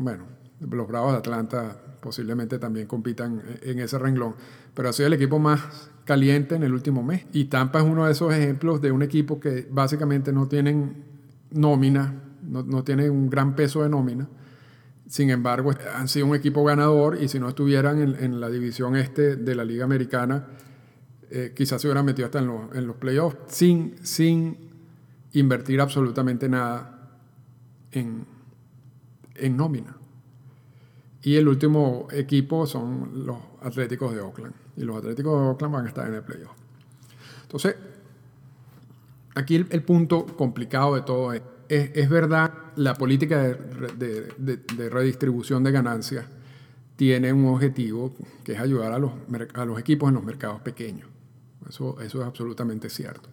Bueno, 0.00 0.24
los 0.60 0.88
Bravos 0.88 1.12
de 1.12 1.18
Atlanta 1.18 1.76
posiblemente 2.00 2.58
también 2.58 2.86
compitan 2.86 3.42
en 3.60 3.78
ese 3.80 3.98
renglón, 3.98 4.34
pero 4.72 4.88
ha 4.88 4.92
sido 4.94 5.08
el 5.08 5.12
equipo 5.12 5.38
más 5.38 5.90
caliente 6.06 6.54
en 6.54 6.62
el 6.62 6.72
último 6.72 7.02
mes. 7.02 7.26
Y 7.34 7.44
Tampa 7.44 7.80
es 7.80 7.84
uno 7.84 8.06
de 8.06 8.12
esos 8.12 8.32
ejemplos 8.32 8.80
de 8.80 8.92
un 8.92 9.02
equipo 9.02 9.38
que 9.38 9.68
básicamente 9.70 10.32
no 10.32 10.48
tienen 10.48 11.04
nómina, 11.50 12.14
no, 12.42 12.62
no 12.62 12.82
tienen 12.82 13.10
un 13.10 13.28
gran 13.28 13.54
peso 13.54 13.82
de 13.82 13.90
nómina. 13.90 14.26
Sin 15.06 15.28
embargo, 15.28 15.72
han 15.94 16.08
sido 16.08 16.26
un 16.26 16.34
equipo 16.34 16.64
ganador 16.64 17.22
y 17.22 17.28
si 17.28 17.38
no 17.38 17.50
estuvieran 17.50 18.00
en, 18.00 18.40
la 18.40 18.48
división 18.48 18.96
este 18.96 19.36
de 19.36 19.54
la 19.54 19.64
Liga 19.64 19.84
Americana, 19.84 20.46
eh, 21.30 21.52
quizás 21.54 21.82
se 21.82 21.88
hubieran 21.88 22.06
metido 22.06 22.24
hasta 22.24 22.38
en, 22.38 22.50
en 22.72 22.86
los 22.86 22.96
playoffs 22.96 23.36
sin, 23.48 23.96
sin 24.02 24.56
invertir 25.32 25.78
absolutamente 25.80 26.48
nada 26.48 27.18
en, 27.92 28.39
en 29.34 29.56
nómina. 29.56 29.96
Y 31.22 31.36
el 31.36 31.48
último 31.48 32.08
equipo 32.10 32.66
son 32.66 33.26
los 33.26 33.36
Atléticos 33.62 34.14
de 34.14 34.20
Oakland. 34.20 34.54
Y 34.76 34.84
los 34.84 34.96
Atléticos 34.96 35.38
de 35.38 35.48
Oakland 35.48 35.74
van 35.74 35.84
a 35.84 35.88
estar 35.88 36.08
en 36.08 36.14
el 36.14 36.22
playoff. 36.22 36.56
Entonces, 37.42 37.76
aquí 39.34 39.56
el, 39.56 39.82
punto 39.82 40.24
complicado 40.24 40.94
de 40.94 41.02
todo 41.02 41.32
es, 41.32 41.42
es, 41.68 42.08
verdad, 42.08 42.52
la 42.76 42.94
política 42.94 43.42
de, 43.42 44.32
de, 44.38 44.88
redistribución 44.88 45.62
de 45.62 45.72
ganancias 45.72 46.24
tiene 46.96 47.32
un 47.32 47.46
objetivo 47.46 48.14
que 48.44 48.52
es 48.52 48.60
ayudar 48.60 48.92
a 48.92 48.98
los, 48.98 49.12
a 49.54 49.64
los 49.64 49.78
equipos 49.78 50.08
en 50.08 50.14
los 50.14 50.24
mercados 50.24 50.60
pequeños. 50.60 51.08
Eso, 51.68 52.00
eso 52.00 52.20
es 52.20 52.26
absolutamente 52.26 52.88
cierto. 52.88 53.28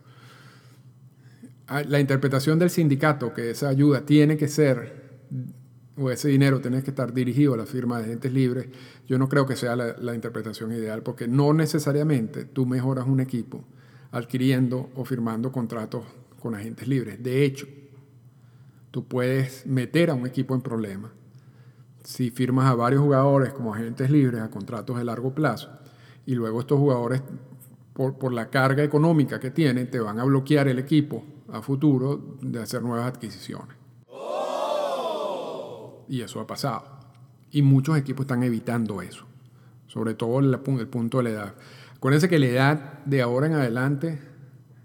Ah, 1.68 1.84
la 1.84 2.00
interpretación 2.00 2.60
del 2.60 2.70
sindicato 2.70 3.34
que 3.34 3.52
esa 3.52 3.68
ayuda 3.68 4.06
tiene 4.06 4.38
que 4.38 4.48
ser 4.48 5.08
o 5.98 6.12
ese 6.12 6.28
dinero 6.28 6.62
tiene 6.62 6.84
que 6.84 6.92
estar 6.92 7.14
dirigido 7.14 7.54
a 7.54 7.58
la 7.58 7.66
firma 7.66 7.98
de 7.98 8.06
agentes 8.06 8.32
libres, 8.32 8.68
yo 9.08 9.18
no 9.18 9.28
creo 9.28 9.46
que 9.46 9.56
sea 9.56 9.76
la, 9.76 10.16
interpretación 10.16 10.72
ideal, 10.72 11.02
porque 11.02 11.28
no 11.28 11.54
necesariamente 11.54 12.46
tú 12.46 12.66
mejoras 12.66 13.08
un 13.08 13.20
equipo 13.20 13.64
adquiriendo 14.12 14.90
o 14.96 15.06
firmando 15.06 15.52
contratos 15.52 16.06
con 16.40 16.56
agentes 16.56 16.88
libres. 16.88 17.22
De 17.22 17.44
hecho, 17.44 17.68
tú 18.92 19.08
puedes 19.08 19.66
meter 19.66 20.12
a 20.12 20.14
un 20.14 20.28
equipo 20.28 20.54
en 20.54 20.62
problemas 20.62 21.12
si 22.04 22.30
firmas 22.30 22.68
a 22.68 22.76
varios 22.76 23.02
jugadores 23.02 23.52
como 23.52 23.74
agentes 23.74 24.10
libres 24.10 24.40
a 24.42 24.50
contratos 24.50 24.98
de 24.98 25.04
largo 25.04 25.36
plazo 25.36 25.70
y 26.26 26.36
luego 26.36 26.62
estos 26.62 26.80
jugadores, 26.80 27.22
por, 27.94 28.18
por 28.18 28.32
la 28.32 28.50
carga 28.50 28.84
económica 28.84 29.40
que 29.40 29.52
tienen, 29.52 29.92
te 29.92 30.00
van 30.00 30.20
a 30.20 30.24
bloquear 30.24 30.68
el 30.68 30.80
equipo 30.80 31.26
a 31.50 31.62
futuro 31.62 32.38
de 32.42 32.62
hacer 32.62 32.82
nuevas 32.82 33.08
adquisiciones. 33.08 33.77
Y 36.08 36.22
eso 36.22 36.40
ha 36.40 36.48
pasado. 36.48 36.84
Y 37.52 37.62
muchos 37.62 37.98
equipos 37.98 38.26
están 38.26 38.44
evitando 38.44 39.02
eso. 39.02 39.26
Sobre 39.88 40.14
todo 40.14 40.40
el, 40.40 40.60
punto 40.60 41.18
de 41.18 41.24
la 41.24 41.30
edad. 41.30 41.54
Acuérdense 41.96 42.30
que 42.30 42.40
la 42.40 42.46
edad 42.46 43.04
de 43.06 43.22
ahora 43.22 43.48
en 43.48 43.54
adelante, 43.54 44.20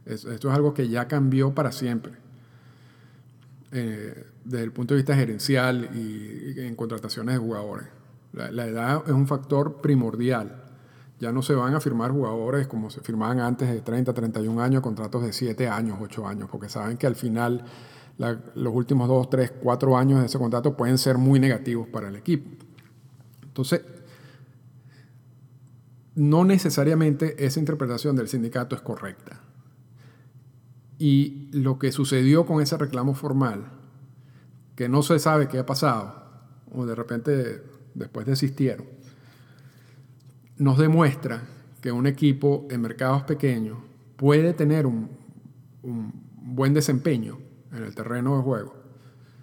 esto 0.07 0.33
es 0.33 0.45
algo 0.47 0.73
que 0.73 0.88
ya 0.88 1.09
cambió 1.09 1.55
para 1.55 1.73
siempre. 1.73 2.12
Eh, 3.73 4.26
desde 4.45 4.64
el 4.64 4.73
punto 4.73 4.95
de 4.95 4.99
vista 4.99 5.14
gerencial 5.14 5.91
y, 5.95 6.61
en 6.61 6.75
contrataciones 6.75 7.35
de 7.35 7.38
jugadores. 7.38 7.87
La, 8.33 8.50
la, 8.50 8.67
edad 8.67 9.02
es 9.07 9.12
un 9.12 9.26
factor 9.26 9.81
primordial. 9.81 10.62
Ya 11.21 11.33
no 11.33 11.43
se 11.43 11.55
van 11.55 11.75
a 11.75 11.81
firmar 11.81 12.11
jugadores 12.11 12.67
como 12.67 12.91
se 12.91 13.00
firmaban 13.00 13.41
antes 13.41 13.69
de 13.69 13.81
30, 13.81 14.12
31 14.12 14.61
años, 14.61 14.83
contratos 14.83 15.23
de 15.23 15.33
7 15.33 15.69
años, 15.69 15.99
8 16.00 16.26
años, 16.26 16.49
porque 16.50 16.69
saben 16.69 16.97
que 16.97 17.07
al 17.07 17.14
final 17.14 17.64
los 18.55 18.75
últimos 18.75 19.09
dos, 19.09 19.29
tres, 19.31 19.50
cuatro 19.50 19.97
años 19.97 20.21
de 20.21 20.26
ese 20.26 20.38
contrato 20.38 20.76
pueden 20.76 20.99
ser 20.99 21.19
muy 21.19 21.41
negativos 21.41 21.88
para 21.88 22.09
el 22.09 22.17
equipo. 22.17 22.50
Entonces, 23.43 23.83
no 26.14 26.45
necesariamente 26.45 27.45
esa 27.45 27.61
interpretación 27.61 28.17
del 28.17 28.29
sindicato 28.29 28.75
es 28.76 28.83
correcta. 28.83 29.41
Y 30.99 31.49
lo 31.52 31.79
que 31.79 31.91
sucedió 31.91 32.47
con 32.47 32.62
ese 32.62 32.76
reclamo 32.76 33.14
formal, 33.14 33.73
que 34.76 34.88
no 34.88 35.02
se 35.02 35.19
sabe 35.19 35.49
qué 35.49 35.59
ha 35.59 35.67
pasado, 35.67 36.23
o 36.73 36.87
de 36.87 36.95
repente 36.95 37.62
después 37.95 38.26
desistieron, 38.26 38.87
nos 40.59 40.79
demuestra 40.79 41.43
que 41.81 41.93
un 41.93 42.07
equipo 42.07 42.67
en 42.71 42.81
mercados 42.81 43.25
pequeños 43.25 43.79
puede 44.17 44.52
tener 44.55 44.87
un, 44.87 45.11
buen 45.83 46.75
desempeño 46.75 47.38
en 47.73 47.83
el 47.85 47.95
terreno 47.95 48.37
de 48.37 48.43
juego 48.43 48.83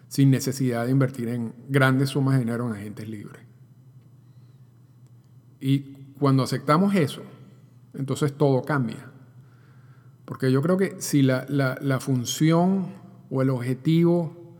sin 0.09 0.31
necesidad 0.31 0.85
de 0.85 0.91
invertir 0.91 1.29
en 1.29 1.53
grandes 1.69 2.09
sumas 2.09 2.33
de 2.33 2.39
dinero 2.39 2.67
en 2.67 2.73
agentes 2.73 3.07
libres. 3.07 3.43
Y 5.61 5.79
cuando 6.19 6.43
aceptamos 6.43 6.95
eso, 6.95 7.21
entonces 7.93 8.33
todo 8.33 8.63
cambia. 8.63 9.11
Porque 10.25 10.51
yo 10.51 10.61
creo 10.61 10.77
que 10.77 10.95
si 10.99 11.21
la, 11.21 11.45
la, 11.47 11.99
función 11.99 12.87
o 13.29 13.41
el 13.41 13.51
objetivo 13.51 14.57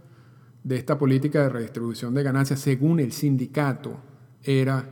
de 0.63 0.77
esta 0.77 0.97
política 0.99 1.41
de 1.43 1.49
redistribución 1.49 2.13
de 2.13 2.23
ganancias, 2.23 2.59
según 2.59 2.99
el 2.99 3.11
sindicato, 3.11 3.97
era 4.43 4.88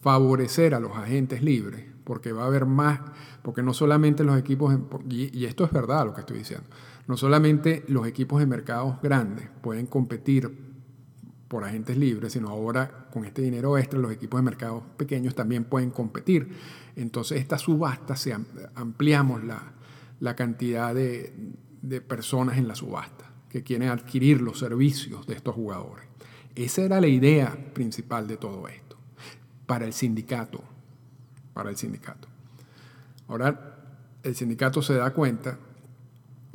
favorecer 0.00 0.74
a 0.74 0.80
los 0.80 0.96
agentes 0.96 1.42
libres, 1.42 1.84
porque 2.04 2.32
va 2.32 2.44
a 2.44 2.46
haber 2.46 2.66
más, 2.66 3.00
porque 3.42 3.62
no 3.62 3.74
solamente 3.74 4.22
los 4.22 4.38
equipos, 4.38 4.76
y 5.08 5.44
esto 5.44 5.64
es 5.64 5.72
verdad 5.72 6.06
lo 6.06 6.14
que 6.14 6.20
estoy 6.20 6.38
diciendo, 6.38 6.68
no 7.08 7.16
solamente 7.16 7.84
los 7.88 8.06
equipos 8.06 8.38
de 8.38 8.46
mercados 8.46 9.00
grandes 9.02 9.48
pueden 9.62 9.86
competir 9.86 10.68
por 11.48 11.64
agentes 11.64 11.96
libres, 11.96 12.34
sino 12.34 12.50
ahora 12.50 13.08
con 13.10 13.24
este 13.24 13.40
dinero 13.40 13.78
extra 13.78 13.98
los 13.98 14.12
equipos 14.12 14.38
de 14.38 14.44
mercados 14.44 14.82
pequeños 14.98 15.34
también 15.34 15.64
pueden 15.64 15.90
competir. 15.90 16.54
Entonces 16.96 17.40
esta 17.40 17.56
subasta, 17.56 18.14
se 18.14 18.36
ampliamos 18.74 19.42
la, 19.42 20.36
cantidad 20.36 20.94
de, 20.94 21.32
de 21.80 22.00
personas 22.02 22.58
en 22.58 22.68
la 22.68 22.74
subasta 22.74 23.32
que 23.48 23.62
quieren 23.62 23.88
adquirir 23.88 24.42
los 24.42 24.58
servicios 24.58 25.26
de 25.26 25.34
estos 25.34 25.54
jugadores. 25.54 26.04
Esa 26.54 26.82
era 26.82 27.00
la 27.00 27.06
idea 27.06 27.56
principal 27.72 28.28
de 28.28 28.36
todo 28.36 28.68
esto, 28.68 28.98
para 29.64 29.86
el 29.86 29.94
sindicato, 29.94 30.62
para 31.54 31.70
el 31.70 31.76
sindicato. 31.78 32.28
Ahora, 33.28 33.78
el 34.22 34.34
sindicato 34.34 34.82
se 34.82 34.94
da 34.94 35.14
cuenta 35.14 35.58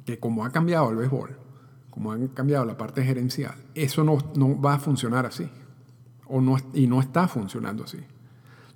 que 0.05 0.19
como 0.19 0.45
ha 0.45 0.51
cambiado 0.51 0.89
el 0.89 0.97
béisbol, 0.97 1.37
como 1.89 2.11
han 2.11 2.27
cambiado 2.29 2.65
la 2.65 2.77
parte 2.77 3.03
gerencial, 3.03 3.55
eso 3.75 4.03
no, 4.03 4.17
no 4.35 4.59
va 4.59 4.75
a 4.75 4.79
funcionar 4.79 5.25
así. 5.25 5.49
O 6.25 6.41
no, 6.41 6.57
y 6.73 6.87
no 6.87 6.99
está 6.99 7.27
funcionando 7.27 7.83
así. 7.83 7.99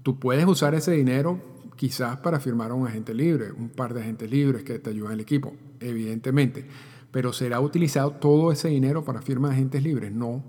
Tú 0.04 0.20
puedes 0.20 0.46
usar 0.46 0.76
ese 0.76 0.92
dinero 0.92 1.40
quizás 1.76 2.18
para 2.18 2.40
firmar 2.40 2.72
a 2.72 2.74
un 2.74 2.88
agente 2.88 3.14
libre, 3.14 3.52
un 3.52 3.70
par 3.70 3.94
de 3.94 4.02
agentes 4.02 4.30
libres 4.30 4.64
que 4.64 4.80
te 4.80 4.90
ayuden 4.90 5.14
el 5.14 5.20
equipo, 5.22 5.54
evidentemente. 5.80 6.68
Pero 7.12 7.34
será 7.34 7.60
utilizado 7.62 8.12
todo 8.12 8.52
ese 8.52 8.68
dinero 8.68 9.04
para 9.04 9.22
firmar 9.22 9.54
agentes 9.54 9.82
libres. 9.82 10.12
No, 10.12 10.44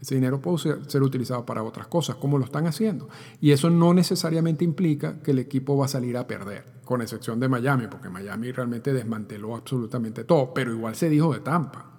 ese 0.00 0.14
dinero 0.14 0.40
puede 0.40 0.88
ser 0.88 1.02
utilizado 1.02 1.46
para 1.46 1.62
otras 1.62 1.86
cosas, 1.86 2.16
como 2.16 2.38
lo 2.38 2.44
están 2.44 2.66
haciendo. 2.66 3.08
Y 3.40 3.52
eso 3.52 3.70
no 3.70 3.94
necesariamente 3.94 4.64
implica 4.64 5.22
que 5.22 5.30
el 5.30 5.38
equipo 5.38 5.76
va 5.76 5.86
a 5.86 5.88
salir 5.88 6.16
a 6.16 6.26
perder, 6.26 6.64
con 6.84 7.00
excepción 7.00 7.40
de 7.40 7.48
Miami, 7.48 7.86
porque 7.86 8.08
Miami 8.08 8.52
realmente 8.52 8.92
desmanteló 8.92 9.56
absolutamente 9.56 10.24
todo, 10.24 10.52
pero 10.52 10.72
igual 10.72 10.94
se 10.94 11.08
dijo 11.08 11.32
de 11.32 11.40
Tampa. 11.40 11.92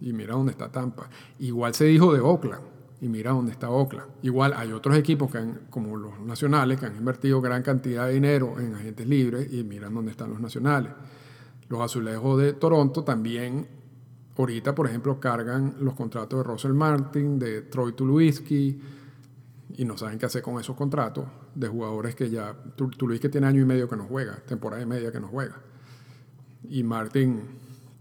Y 0.00 0.12
mira 0.12 0.34
dónde 0.34 0.52
está 0.52 0.70
Tampa. 0.70 1.08
Igual 1.40 1.74
se 1.74 1.84
dijo 1.86 2.12
de 2.12 2.20
Oakland. 2.20 2.62
Y 3.00 3.08
mira 3.08 3.32
dónde 3.32 3.52
está 3.52 3.68
Oakland. 3.68 4.08
Igual 4.22 4.54
hay 4.56 4.72
otros 4.72 4.96
equipos 4.96 5.30
que 5.30 5.44
como 5.68 5.96
los 5.96 6.18
nacionales 6.20 6.80
que 6.80 6.86
han 6.86 6.96
invertido 6.96 7.40
gran 7.40 7.62
cantidad 7.62 8.06
de 8.06 8.14
dinero 8.14 8.58
en 8.58 8.74
agentes 8.74 9.06
libres 9.06 9.52
y 9.52 9.64
miran 9.64 9.94
dónde 9.94 10.12
están 10.12 10.30
los 10.30 10.40
nacionales. 10.40 10.92
Los 11.68 11.80
azulejos 11.80 12.40
de 12.40 12.52
Toronto 12.52 13.04
también 13.04 13.68
Ahorita, 14.38 14.74
por 14.74 14.86
ejemplo, 14.86 15.18
cargan 15.18 15.76
los 15.80 15.94
contratos 15.94 16.38
de 16.38 16.44
Russell 16.44 16.72
Martin, 16.72 17.38
de 17.38 17.62
Troy 17.62 17.92
Tulowitzki, 17.92 18.80
y 19.78 19.84
no 19.84 19.96
saben 19.96 20.18
qué 20.18 20.26
hacer 20.26 20.42
con 20.42 20.60
esos 20.60 20.76
contratos 20.76 21.24
de 21.54 21.68
jugadores 21.68 22.14
que 22.14 22.28
ya. 22.28 22.54
Tulowitzki 22.76 23.28
tiene 23.28 23.46
año 23.46 23.62
y 23.62 23.64
medio 23.64 23.88
que 23.88 23.96
no 23.96 24.04
juega, 24.04 24.36
temporada 24.46 24.82
y 24.82 24.86
media 24.86 25.10
que 25.10 25.20
no 25.20 25.28
juega. 25.28 25.56
Y 26.68 26.82
Martin 26.82 27.42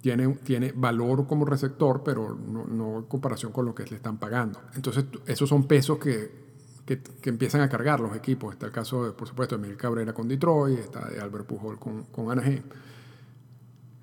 tiene, 0.01 0.27
tiene 0.43 0.73
valor 0.75 1.25
como 1.25 1.45
receptor, 1.45 2.03
pero 2.03 2.35
no, 2.35 2.97
en 2.99 3.03
comparación 3.05 3.51
con 3.51 3.65
lo 3.65 3.73
que 3.73 3.85
le 3.85 3.95
están 3.95 4.17
pagando. 4.17 4.59
Entonces, 4.75 5.05
esos 5.25 5.47
son 5.47 5.67
pesos 5.67 5.97
que, 5.99 6.45
que, 6.85 7.29
empiezan 7.29 7.61
a 7.61 7.69
cargar 7.69 8.01
los 8.01 8.15
equipos. 8.15 8.53
Está 8.53 8.65
el 8.65 8.71
caso, 8.71 9.15
por 9.17 9.27
supuesto, 9.27 9.57
de 9.57 9.65
Emil 9.65 9.77
Cabrera 9.77 10.13
con 10.13 10.27
Detroit, 10.27 10.79
está 10.79 11.07
de 11.07 11.19
Albert 11.19 11.45
Pujol 11.45 11.79
con, 11.79 12.03
con 12.03 12.29
Anaheim. 12.29 12.61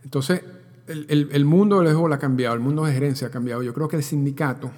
Entonces, 0.02 0.42
el, 0.86 1.44
mundo 1.44 1.80
del 1.80 2.12
ha 2.12 2.18
cambiado, 2.18 2.54
el 2.54 2.60
mundo 2.60 2.84
de 2.84 2.92
gerencia 2.92 3.28
ha 3.28 3.30
cambiado. 3.30 3.62
Yo 3.62 3.74
creo 3.74 3.88
que 3.88 3.96
el 3.96 4.02
sindicato 4.02 4.70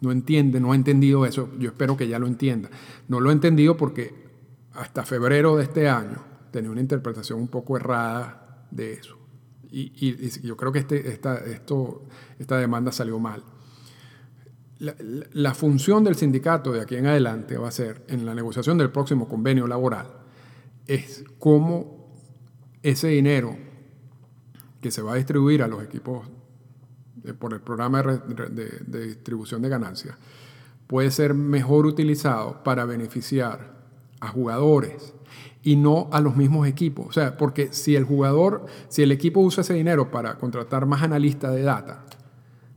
no 0.00 0.12
entiende, 0.12 0.60
no 0.60 0.72
ha 0.72 0.74
entendido 0.74 1.24
eso. 1.24 1.48
Yo 1.58 1.70
espero 1.70 1.96
que 1.96 2.08
ya 2.08 2.18
lo 2.18 2.26
entienda. 2.26 2.68
No 3.08 3.20
lo 3.20 3.30
ha 3.30 3.32
entendido 3.32 3.76
porque 3.76 4.14
hasta 4.74 5.04
febrero 5.04 5.56
de 5.56 5.64
este 5.64 5.88
año 5.88 6.22
tenía 6.50 6.70
una 6.70 6.80
interpretación 6.80 7.40
un 7.40 7.48
poco 7.48 7.76
errada 7.76 8.66
de 8.70 8.92
eso. 8.92 9.18
Y, 9.70 10.28
yo 10.42 10.56
creo 10.56 10.70
que 10.70 10.80
este, 10.80 11.08
esta, 11.08 11.36
esto, 11.38 12.02
esta 12.38 12.58
demanda 12.58 12.92
salió 12.92 13.18
mal. 13.18 13.42
La, 14.78 14.94
la, 15.32 15.54
función 15.54 16.04
del 16.04 16.16
sindicato 16.16 16.72
de 16.72 16.80
aquí 16.80 16.96
en 16.96 17.06
adelante 17.06 17.56
va 17.56 17.68
a 17.68 17.72
ser, 17.72 18.04
en 18.08 18.26
la 18.26 18.34
negociación 18.34 18.76
del 18.76 18.90
próximo 18.90 19.28
convenio 19.28 19.66
laboral, 19.66 20.08
es 20.86 21.24
cómo 21.38 22.18
ese 22.82 23.08
dinero 23.08 23.56
que 24.82 24.90
se 24.90 25.00
va 25.00 25.12
a 25.12 25.16
distribuir 25.16 25.62
a 25.62 25.68
los 25.68 25.82
equipos 25.82 26.28
por 27.38 27.54
el 27.54 27.60
programa 27.60 28.02
de, 28.02 29.06
distribución 29.06 29.62
de 29.62 29.68
ganancias 29.68 30.16
puede 30.86 31.10
ser 31.10 31.32
mejor 31.32 31.86
utilizado 31.86 32.62
para 32.64 32.84
beneficiar 32.84 33.72
a 34.20 34.28
jugadores 34.28 35.14
y 35.62 35.76
no 35.76 36.08
a 36.12 36.20
los 36.20 36.36
mismos 36.36 36.66
equipos. 36.66 37.06
O 37.06 37.12
sea, 37.12 37.38
porque 37.38 37.72
si 37.72 37.96
el 37.96 38.04
jugador, 38.04 38.66
si 38.88 39.02
el 39.02 39.10
equipo 39.10 39.40
usa 39.40 39.62
ese 39.62 39.72
dinero 39.72 40.10
para 40.10 40.36
contratar 40.36 40.84
más 40.84 41.02
analistas 41.02 41.54
de 41.54 41.62
data, 41.62 42.04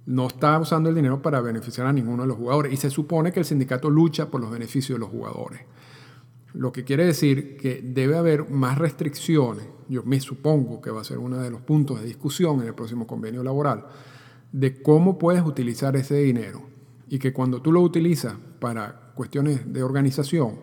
no 0.06 0.28
está 0.28 0.58
usando 0.60 0.88
el 0.90 0.96
dinero 0.96 1.22
para 1.22 1.42
beneficiar 1.42 1.88
a 1.88 1.94
ninguno 1.94 2.22
de 2.24 2.30
los 2.30 2.38
jugadores. 2.38 2.72
Y 2.72 2.78
se 2.78 2.90
supone 2.90 3.34
que 3.34 3.40
el 3.40 3.46
sindicato 3.46 3.90
lucha 3.90 4.30
por 4.30 4.40
los 4.40 4.52
beneficios 4.52 4.96
de 4.96 5.00
los 5.00 5.10
jugadores. 5.10 5.62
Lo 6.54 6.72
que 6.72 6.86
quiere 6.86 7.06
decir 7.06 7.58
que 7.58 7.82
debe 7.84 8.18
haber 8.18 8.50
más 8.50 8.78
restricciones, 8.78 9.66
yo 9.90 10.04
me 10.04 10.20
supongo 10.20 10.82
que 10.82 10.92
va 10.92 11.02
a 11.02 11.04
ser 11.04 11.18
uno 11.18 11.38
de 11.38 11.50
los 11.50 11.62
puntos 11.62 12.02
de 12.02 12.08
discusión 12.08 12.62
en 12.62 12.68
el 12.68 12.76
próximo 12.76 13.06
convenio 13.06 13.44
laboral, 13.44 13.86
de 14.52 14.82
cómo 14.82 15.18
puedes 15.18 15.44
utilizar 15.44 15.96
ese 15.96 16.16
dinero 16.16 16.64
y 17.10 17.20
que 17.20 17.34
cuando 17.34 17.62
tú 17.62 17.72
lo 17.72 17.82
utilizas 17.82 18.36
para 18.60 19.12
cuestiones 19.14 19.72
de 19.72 19.84
organización, 19.84 20.56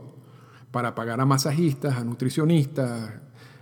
para 0.71 0.95
pagar 0.95 1.21
a 1.21 1.26
masajistas, 1.26 1.97
a 1.97 2.05
nutricionistas, 2.05 3.12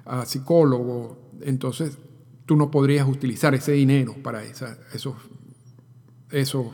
a 0.04 0.24
psicólogos, 0.24 1.18
entonces 1.40 1.98
tú 2.46 2.56
no 2.56 2.70
podrías 2.70 3.08
utilizar 3.08 3.54
ese 3.54 3.72
dinero 3.72 4.14
para 4.22 4.42
esos, 4.44 5.14
esos 6.30 6.66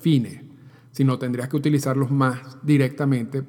fines, 0.00 0.42
sino 0.92 1.18
tendrías 1.18 1.48
que 1.48 1.56
utilizarlos 1.56 2.10
más 2.10 2.58
directamente 2.62 3.42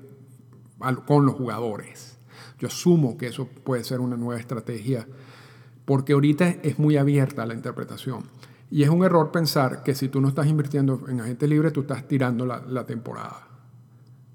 con 1.05 1.25
los 1.25 1.35
jugadores. 1.35 2.14
Yo 2.59 2.67
asumo 2.67 3.17
que 3.17 3.27
eso 3.27 3.47
puede 3.47 3.83
ser 3.83 3.99
una 3.99 4.17
nueva 4.17 4.39
estrategia, 4.39 5.07
porque 5.85 6.13
ahorita 6.13 6.49
es 6.63 6.79
muy 6.79 6.97
abierta 6.97 7.45
la 7.45 7.53
interpretación. 7.53 8.23
Y 8.71 8.83
es 8.83 8.89
un 8.89 9.03
error 9.03 9.31
pensar 9.31 9.83
que 9.83 9.93
si 9.93 10.09
tú 10.09 10.21
no 10.21 10.27
estás 10.27 10.47
invirtiendo 10.47 11.05
en 11.07 11.21
agente 11.21 11.47
libre, 11.47 11.71
tú 11.71 11.81
estás 11.81 12.07
tirando 12.07 12.45
la, 12.45 12.85
temporada. 12.85 13.47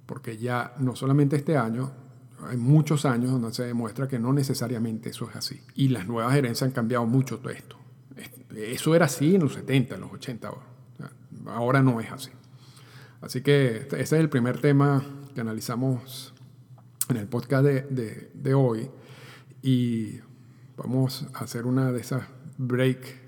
Porque 0.07 0.37
ya 0.37 0.75
no 0.79 0.95
solamente 0.95 1.37
este 1.37 1.57
año, 1.57 1.91
hay 2.49 2.57
muchos 2.57 3.05
años 3.05 3.33
donde 3.33 3.53
se 3.53 3.65
demuestra 3.65 4.09
que 4.09 4.19
no 4.19 4.33
necesariamente 4.33 5.11
eso 5.11 5.29
es 5.29 5.37
así. 5.37 5.61
Y 5.75 5.89
las 5.89 6.07
nuevas 6.07 6.33
gerencias 6.33 6.69
han 6.69 6.73
cambiado 6.73 7.07
mucho 7.07 7.39
todo 7.39 7.51
esto. 7.51 7.77
Eso 8.55 8.95
era 8.95 9.07
así 9.07 9.35
en 9.35 9.43
los 9.43 9.55
70, 9.55 9.97
en 9.97 10.01
los 10.01 10.13
80. 10.13 10.51
Ahora 11.47 11.83
no 11.83 12.01
es 12.01 12.11
así. 12.11 12.31
Así 13.21 13.43
que 13.43 13.89
ese 13.91 14.01
es 14.01 14.13
el 14.13 14.29
primer 14.29 14.61
tema 14.61 15.05
que 15.35 15.41
analizamos 15.41 16.33
en 17.11 17.17
el 17.17 17.29
podcast 17.29 17.65
de, 17.65 18.31
de 18.33 18.55
hoy. 18.55 18.91
Y 19.63 20.21
vamos 20.77 21.27
a 21.35 21.45
hacer 21.45 21.67
una 21.67 21.93
de 21.93 22.01
esas 22.01 22.23
break 22.57 23.21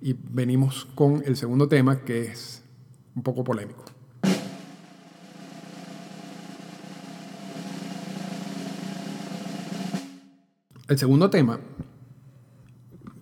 y 0.00 0.14
venimos 0.14 0.86
con 0.94 1.22
el 1.26 1.36
segundo 1.36 1.68
tema 1.68 2.00
que 2.04 2.22
es 2.22 2.62
un 3.14 3.22
poco 3.22 3.44
polémico. 3.44 3.84
El 10.88 10.98
segundo 10.98 11.30
tema 11.30 11.60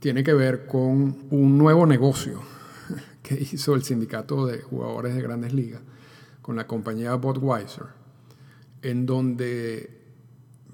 tiene 0.01 0.23
que 0.23 0.33
ver 0.33 0.67
con 0.67 1.27
un 1.31 1.59
nuevo 1.59 1.85
negocio 1.87 2.41
que 3.23 3.35
hizo 3.35 3.75
el 3.75 3.83
sindicato 3.83 4.47
de 4.47 4.63
jugadores 4.63 5.15
de 5.15 5.23
grandes 5.23 5.53
ligas 5.53 5.83
con 6.41 6.57
la 6.57 6.67
compañía 6.67 7.15
Budweiser, 7.15 7.98
en 8.83 9.07
donde 9.07 9.99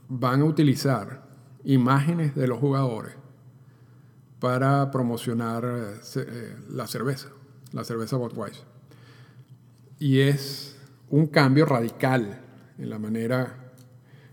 van 0.09 0.43
a 0.43 0.45
utilizar 0.45 1.25
imágenes 1.65 2.35
de 2.35 2.47
los 2.47 2.59
jugadores 2.59 3.15
para 4.39 4.91
promocionar 4.91 5.65
eh, 5.65 6.01
eh, 6.17 6.57
la 6.71 6.87
cerveza, 6.87 7.29
la 7.73 7.85
cerveza 7.85 8.17
Budweiser. 8.17 8.65
Y 9.99 10.21
es 10.21 10.77
un 11.11 11.29
cambio 11.29 11.65
radical 11.65 12.41
en 12.79 12.91
la 12.91 12.99
manera 12.99 13.73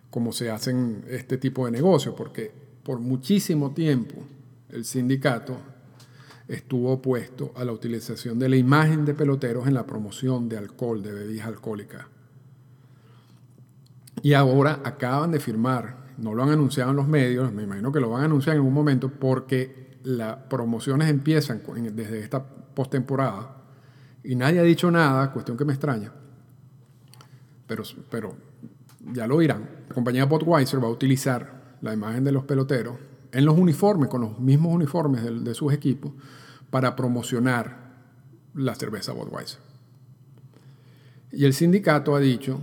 como 0.10 0.34
se 0.34 0.52
hacen 0.52 1.06
este 1.08 1.38
tipo 1.38 1.66
de 1.66 1.72
negocios, 1.72 2.14
porque 2.18 2.52
por 2.84 3.00
muchísimo 3.00 3.72
tiempo 3.72 4.16
el 4.70 4.84
sindicato 4.84 5.58
estuvo 6.48 6.92
opuesto 6.92 7.54
a 7.56 7.64
la 7.64 7.72
utilización 7.72 8.38
de 8.38 8.50
la 8.50 8.58
imagen 8.58 9.06
de 9.06 9.14
peloteros 9.14 9.68
en 9.68 9.74
la 9.74 9.86
promoción 9.86 10.50
de 10.50 10.58
alcohol, 10.58 11.02
de 11.02 11.14
bebidas 11.14 11.48
alcohólicas. 11.48 12.06
Y 14.24 14.34
ahora 14.34 14.82
acaban 14.84 15.32
de 15.32 15.40
firmar, 15.40 16.14
no 16.18 16.34
lo 16.34 16.44
han 16.44 16.50
anunciado 16.50 16.92
en 16.92 16.98
los 16.98 17.08
medios, 17.08 17.52
me 17.52 17.64
imagino 17.64 17.92
que 17.92 18.00
lo 18.00 18.10
van 18.10 18.22
a 18.22 18.26
anunciar 18.26 18.56
en 18.56 18.62
un 18.62 18.74
momento 18.74 19.10
porque 19.10 19.98
las 20.04 20.36
promociones 20.36 21.10
empiezan 21.10 21.62
desde 21.94 22.20
esta 22.20 22.44
postemporada 22.44 23.58
y 24.24 24.36
nadie 24.36 24.60
ha 24.60 24.64
dicho 24.64 24.92
nada, 24.92 25.32
cuestión 25.32 25.58
que 25.58 25.66
me 25.66 25.74
extraña, 25.74 26.12
pero, 27.66 27.84
pero 28.10 28.36
ya 29.14 29.26
lo 29.28 29.40
dirán. 29.40 29.70
La 29.90 29.96
compañía 29.96 30.26
Budweiser 30.26 30.84
va 30.84 30.88
a 30.88 30.92
utilizar 30.92 31.78
la 31.82 31.94
imagen 31.94 32.24
de 32.24 32.32
los 32.32 32.44
peloteros 32.44 32.98
en 33.32 33.46
los 33.46 33.58
uniformes, 33.58 34.10
con 34.10 34.22
los 34.22 34.40
mismos 34.40 34.74
uniformes 34.74 35.24
de, 35.24 35.40
de 35.40 35.54
sus 35.54 35.74
equipos, 35.74 36.12
para 36.70 36.96
promocionar 36.96 37.92
la 38.54 38.76
cerveza 38.76 39.14
Budweiser. 39.14 39.60
Y 41.32 41.46
el 41.46 41.54
sindicato 41.54 42.16
ha 42.16 42.20
dicho 42.20 42.62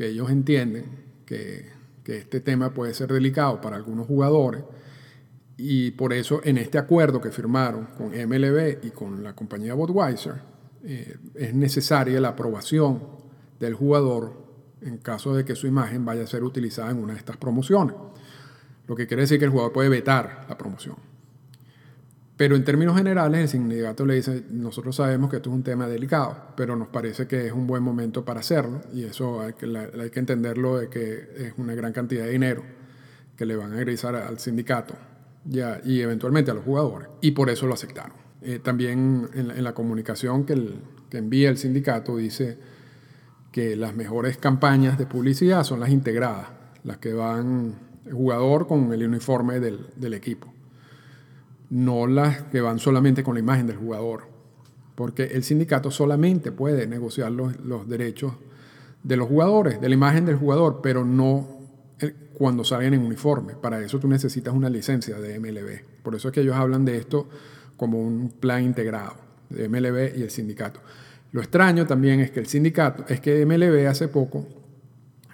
que 0.00 0.06
ellos 0.06 0.30
entienden 0.30 0.86
que, 1.26 1.78
este 2.06 2.40
tema 2.40 2.72
puede 2.74 2.92
ser 2.94 3.12
delicado 3.12 3.60
para 3.60 3.76
algunos 3.76 4.06
jugadores 4.06 4.64
y 5.56 5.92
por 5.92 6.12
eso 6.12 6.40
en 6.42 6.58
este 6.58 6.76
acuerdo 6.76 7.20
que 7.20 7.30
firmaron 7.30 7.84
con 7.98 8.08
MLB 8.08 8.78
y 8.82 8.90
con 8.90 9.22
la 9.22 9.36
compañía 9.36 9.74
Budweiser, 9.74 10.40
eh, 10.82 11.18
es 11.36 11.54
necesaria 11.54 12.18
la 12.18 12.30
aprobación 12.30 13.00
del 13.60 13.74
jugador 13.74 14.32
en 14.80 14.98
caso 14.98 15.36
de 15.36 15.44
que 15.44 15.54
su 15.54 15.68
imagen 15.68 16.04
vaya 16.04 16.24
a 16.24 16.26
ser 16.26 16.42
utilizada 16.42 16.90
en 16.90 16.96
una 16.96 17.12
de 17.12 17.20
estas 17.20 17.36
promociones. 17.36 17.94
Lo 18.88 18.96
que 18.96 19.06
quiere 19.06 19.24
decir 19.24 19.38
que 19.38 19.44
el 19.44 19.52
jugador 19.52 19.72
puede 19.72 19.90
vetar 19.90 20.46
la 20.48 20.58
promoción. 20.58 20.96
Pero 22.40 22.56
en 22.56 22.64
términos 22.64 22.96
generales, 22.96 23.38
el 23.38 23.48
sindicato 23.48 24.06
le 24.06 24.14
dice, 24.14 24.44
nosotros 24.48 24.96
sabemos 24.96 25.28
que 25.28 25.36
esto 25.36 25.50
es 25.50 25.56
un 25.56 25.62
tema 25.62 25.86
delicado, 25.86 26.54
pero 26.56 26.74
nos 26.74 26.88
parece 26.88 27.26
que 27.26 27.48
es 27.48 27.52
un 27.52 27.66
buen 27.66 27.82
momento 27.82 28.24
para 28.24 28.40
hacerlo, 28.40 28.80
y 28.94 29.04
eso 29.04 29.42
hay 29.42 29.52
que, 29.52 29.66
hay 29.66 30.08
que 30.08 30.20
entenderlo 30.20 30.78
de 30.78 30.88
que 30.88 31.28
es 31.36 31.52
una 31.58 31.74
gran 31.74 31.92
cantidad 31.92 32.24
de 32.24 32.30
dinero 32.30 32.62
que 33.36 33.44
le 33.44 33.56
van 33.56 33.74
a 33.74 33.76
egresar 33.76 34.16
al 34.16 34.38
sindicato 34.38 34.94
ya, 35.44 35.82
y 35.84 36.00
eventualmente 36.00 36.50
a 36.50 36.54
los 36.54 36.64
jugadores. 36.64 37.08
Y 37.20 37.32
por 37.32 37.50
eso 37.50 37.66
lo 37.66 37.74
aceptaron. 37.74 38.16
Eh, 38.40 38.58
también 38.58 39.28
en 39.34 39.62
la, 39.62 39.74
comunicación 39.74 40.46
que, 40.46 40.54
el, 40.54 40.80
que 41.10 41.18
envía 41.18 41.50
el 41.50 41.58
sindicato 41.58 42.16
dice 42.16 42.56
que 43.52 43.76
las 43.76 43.94
mejores 43.94 44.38
campañas 44.38 44.96
de 44.96 45.04
publicidad 45.04 45.62
son 45.62 45.80
las 45.80 45.90
integradas, 45.90 46.48
las 46.84 46.96
que 46.96 47.12
van 47.12 47.74
jugador 48.10 48.66
con 48.66 48.94
el 48.94 49.06
uniforme 49.06 49.60
del, 49.60 49.88
del 49.96 50.14
equipo, 50.14 50.54
no 51.70 52.06
las 52.06 52.42
que 52.44 52.60
van 52.60 52.78
solamente 52.78 53.22
con 53.22 53.34
la 53.34 53.40
imagen 53.40 53.66
del 53.66 53.76
jugador, 53.76 54.24
porque 54.94 55.24
el 55.24 55.42
sindicato 55.44 55.90
solamente 55.90 56.52
puede 56.52 56.86
negociar 56.86 57.32
los, 57.32 57.58
los 57.60 57.88
derechos 57.88 58.34
de 59.02 59.16
los 59.16 59.28
jugadores, 59.28 59.80
de 59.80 59.88
la 59.88 59.94
imagen 59.94 60.26
del 60.26 60.36
jugador, 60.36 60.80
pero 60.82 61.04
no 61.04 61.60
cuando 62.40 62.64
salen 62.64 62.94
en 62.94 63.02
uniforme. 63.02 63.54
Para 63.54 63.82
eso 63.82 63.98
tú 63.98 64.08
necesitas 64.08 64.54
una 64.54 64.70
licencia 64.70 65.18
de 65.18 65.38
MLB. 65.38 66.02
Por 66.02 66.14
eso 66.14 66.28
es 66.28 66.34
que 66.34 66.40
ellos 66.40 66.56
hablan 66.56 66.86
de 66.86 66.96
esto 66.96 67.28
como 67.76 68.00
un 68.00 68.30
plan 68.30 68.64
integrado 68.64 69.14
de 69.50 69.68
MLB 69.68 70.16
y 70.16 70.22
el 70.22 70.30
sindicato. 70.30 70.80
Lo 71.32 71.40
extraño 71.40 71.86
también 71.86 72.20
es 72.20 72.30
que 72.30 72.40
el 72.40 72.46
sindicato, 72.46 73.04
es 73.08 73.20
que 73.20 73.44
MLB 73.44 73.86
hace 73.86 74.08
poco, 74.08 74.46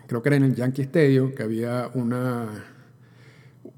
creo 0.08 0.22
que 0.22 0.28
era 0.30 0.36
en 0.36 0.44
el 0.44 0.54
Yankee 0.56 0.82
Stadium, 0.82 1.32
que 1.32 1.44
había 1.44 1.88
una, 1.94 2.48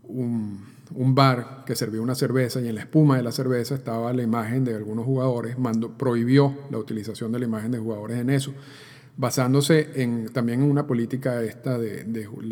un, 0.04 0.64
bar 0.90 1.64
que 1.66 1.76
servía 1.76 2.00
una 2.00 2.14
cerveza 2.14 2.60
y 2.60 2.68
en 2.68 2.74
la 2.74 2.82
espuma 2.82 3.16
de 3.16 3.22
la 3.22 3.32
cerveza 3.32 3.74
estaba 3.74 4.12
la 4.12 4.22
imagen 4.22 4.64
de 4.64 4.74
algunos 4.74 5.04
jugadores, 5.04 5.58
mandó, 5.58 5.96
prohibió 5.96 6.56
la 6.70 6.78
utilización 6.78 7.32
de 7.32 7.38
la 7.38 7.44
imagen 7.44 7.72
de 7.72 7.78
jugadores 7.78 8.18
en 8.18 8.30
eso 8.30 8.54
basándose 9.18 10.00
en, 10.00 10.28
también 10.32 10.62
en 10.62 10.70
una 10.70 10.86
política 10.86 11.42
esta 11.42 11.76
de, 11.76 12.06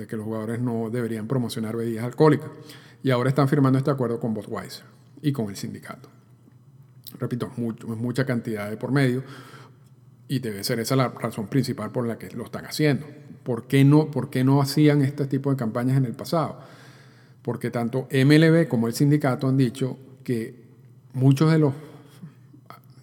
que 0.09 0.16
los 0.16 0.27
jugadores 0.27 0.61
no 0.61 0.90
deberían 0.90 1.29
promocionar 1.29 1.77
bebidas 1.77 2.05
alcohólicas. 2.05 2.51
Y 3.03 3.11
ahora 3.11 3.29
están 3.29 3.49
firmando 3.49 3.79
este 3.79 3.92
acuerdo 3.92 4.18
con 4.18 4.35
Budweiser 4.35 4.85
y 5.22 5.33
con 5.33 5.49
el 5.49 5.57
sindicato. 5.57 6.11
Repito, 7.20 7.53
mucho, 7.57 7.87
mucha 7.87 8.27
cantidad 8.27 8.68
de 8.68 8.77
por 8.77 8.90
medio 8.90 9.22
y 10.27 10.40
debe 10.40 10.64
ser 10.64 10.81
esa 10.81 10.96
la 10.96 11.09
razón 11.09 11.46
principal 11.46 11.92
por 11.92 12.05
la 12.05 12.18
que 12.18 12.31
lo 12.31 12.44
están 12.44 12.66
haciendo. 12.66 13.07
¿Por 13.44 13.68
qué 13.68 13.85
no, 13.85 14.11
por 14.11 14.29
qué 14.29 14.42
no 14.42 14.61
hacían 14.61 15.03
este 15.03 15.27
tipo 15.27 15.51
de 15.51 15.57
campañas 15.57 15.96
en 15.96 16.05
el 16.05 16.14
pasado? 16.14 16.59
Porque 17.47 17.71
tanto 17.71 18.09
MLB 18.11 18.67
como 18.67 18.89
el 18.89 18.93
sindicato 18.93 19.47
han 19.47 19.57
dicho 19.57 19.97
que 20.25 20.65
muchos 21.13 21.53
de 21.53 21.61
los, 21.61 21.75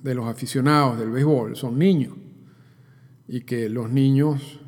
de 0.01 0.13
los 0.13 0.27
aficionados 0.27 0.99
del 0.99 1.11
béisbol 1.11 1.55
son 1.55 1.79
niños 1.79 2.13
y 3.25 3.39
que 3.39 3.69
los 3.69 3.89
niños 3.89 4.59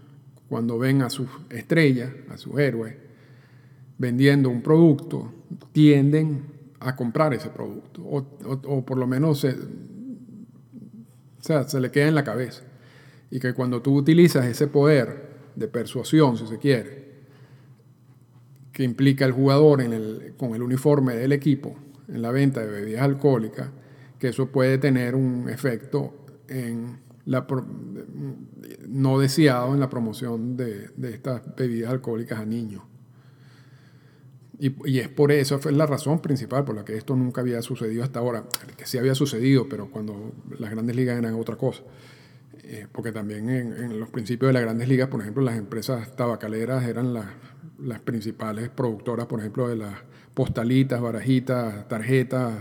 cuando 0.48 0.80
ven 0.80 1.02
a 1.02 1.10
sus 1.10 1.28
estrellas, 1.50 2.10
a 2.30 2.38
sus 2.38 2.58
héroes, 2.58 2.96
vendiendo 3.98 4.50
un 4.50 4.62
producto, 4.62 5.34
tienden 5.74 6.46
a 6.80 6.96
comprar 6.96 7.34
ese 7.34 7.50
producto 7.50 8.02
o, 8.02 8.86
por 8.86 8.98
lo 8.98 9.08
menos 9.08 9.42
se, 9.42 9.58
se 11.42 11.80
le 11.82 11.92
queda 11.92 12.08
en 12.08 12.16
la 12.16 12.24
cabeza. 12.24 12.64
Y 13.30 13.42
que 13.42 13.54
cuando 13.54 13.82
tú 13.82 13.94
utilizas 13.94 14.46
ese 14.46 14.68
poder 14.68 15.52
de 15.54 15.68
persuasión, 15.68 16.38
si 16.38 16.48
se 16.48 16.60
quiere, 16.60 17.05
que 18.76 18.84
implica 18.84 19.24
el 19.24 19.32
jugador 19.32 19.82
con 20.36 20.54
el 20.54 20.62
uniforme 20.62 21.16
del 21.16 21.32
equipo 21.32 21.78
en 22.10 22.22
la 22.22 22.30
venta 22.32 22.60
de 22.60 22.70
bebidas 22.70 23.04
alcohólicas, 23.04 23.70
que 24.20 24.28
eso 24.28 24.48
puede 24.48 24.78
tener 24.78 25.16
un 25.16 25.50
efecto 25.50 26.14
no 27.26 29.20
deseado 29.20 29.74
en 29.74 29.80
la 29.80 29.90
promoción 29.90 30.58
de, 30.58 30.90
estas 31.04 31.56
bebidas 31.56 31.90
alcohólicas 31.90 32.38
a 32.38 32.46
niños. 32.46 32.84
Y, 34.60 35.00
es 35.00 35.08
por 35.08 35.32
eso, 35.32 35.58
fue 35.58 35.72
la 35.72 35.86
razón 35.86 36.20
principal 36.20 36.66
por 36.66 36.76
la 36.76 36.84
que 36.84 36.98
esto 36.98 37.16
nunca 37.16 37.40
había 37.40 37.62
sucedido 37.62 38.04
hasta 38.04 38.20
ahora, 38.20 38.44
que 38.76 38.86
sí 38.86 38.98
había 38.98 39.16
sucedido, 39.16 39.70
pero 39.70 39.90
cuando 39.90 40.34
las 40.60 40.70
grandes 40.70 40.98
ligas 40.98 41.18
eran 41.18 41.36
otra 41.36 41.56
cosa. 41.56 41.82
Eh, 42.64 42.88
porque 42.92 43.14
también 43.14 43.50
en, 43.50 44.00
los 44.02 44.10
principios 44.10 44.50
de 44.50 44.54
las 44.54 44.64
grandes 44.64 44.90
ligas, 44.90 45.08
por 45.08 45.22
ejemplo, 45.22 45.42
las 45.44 45.56
empresas 45.56 46.14
tabacaleras 46.18 46.84
eran 46.84 47.14
las 47.14 47.28
las 47.80 48.00
principales 48.00 48.70
productoras, 48.70 49.26
por 49.26 49.40
ejemplo, 49.40 49.68
de 49.68 49.76
las 49.76 49.96
postalitas, 50.34 51.02
barajitas, 51.02 51.88
tarjetas, 51.88 52.54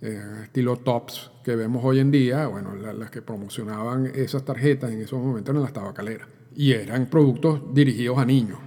eh, 0.00 0.20
estilo 0.44 0.76
tops 0.78 1.30
que 1.44 1.56
vemos 1.56 1.84
hoy 1.84 2.00
en 2.00 2.10
día, 2.10 2.46
bueno, 2.46 2.74
las 2.74 3.10
que 3.10 3.22
promocionaban 3.22 4.06
esas 4.14 4.44
tarjetas 4.44 4.90
en 4.90 5.00
esos 5.00 5.22
momentos 5.22 5.52
eran 5.52 5.62
las 5.62 5.72
tabacaleras. 5.72 6.28
Y 6.54 6.72
eran 6.72 7.06
productos 7.06 7.74
dirigidos 7.74 8.18
a 8.18 8.24
niños, 8.24 8.58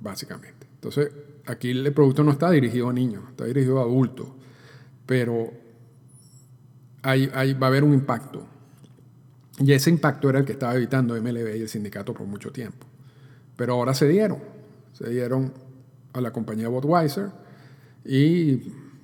básicamente. 0.00 0.66
Entonces, 0.74 1.10
aquí 1.46 1.70
el 1.70 1.92
producto 1.92 2.22
no 2.22 2.32
está 2.32 2.50
dirigido 2.50 2.88
a 2.88 2.92
niños, 2.92 3.22
está 3.30 3.44
dirigido 3.44 3.78
a 3.80 3.82
adultos. 3.82 4.28
Pero 5.06 5.50
hay, 7.02 7.26
va 7.54 7.66
a 7.66 7.70
haber 7.70 7.84
un 7.84 7.94
impacto. 7.94 8.46
Y 9.58 9.72
ese 9.72 9.90
impacto 9.90 10.28
era 10.30 10.40
el 10.40 10.44
que 10.44 10.52
estaba 10.52 10.74
evitando 10.74 11.14
MLB 11.14 11.56
y 11.56 11.62
el 11.62 11.68
sindicato 11.68 12.12
por 12.12 12.26
mucho 12.26 12.50
tiempo. 12.50 12.86
Pero 13.56 13.74
ahora 13.74 13.94
se 13.94 14.08
dieron 14.08 14.53
se 14.94 15.10
dieron 15.10 15.52
a 16.14 16.20
la 16.20 16.32
compañía 16.32 16.68
Budweiser 16.68 17.30
y 18.04 18.56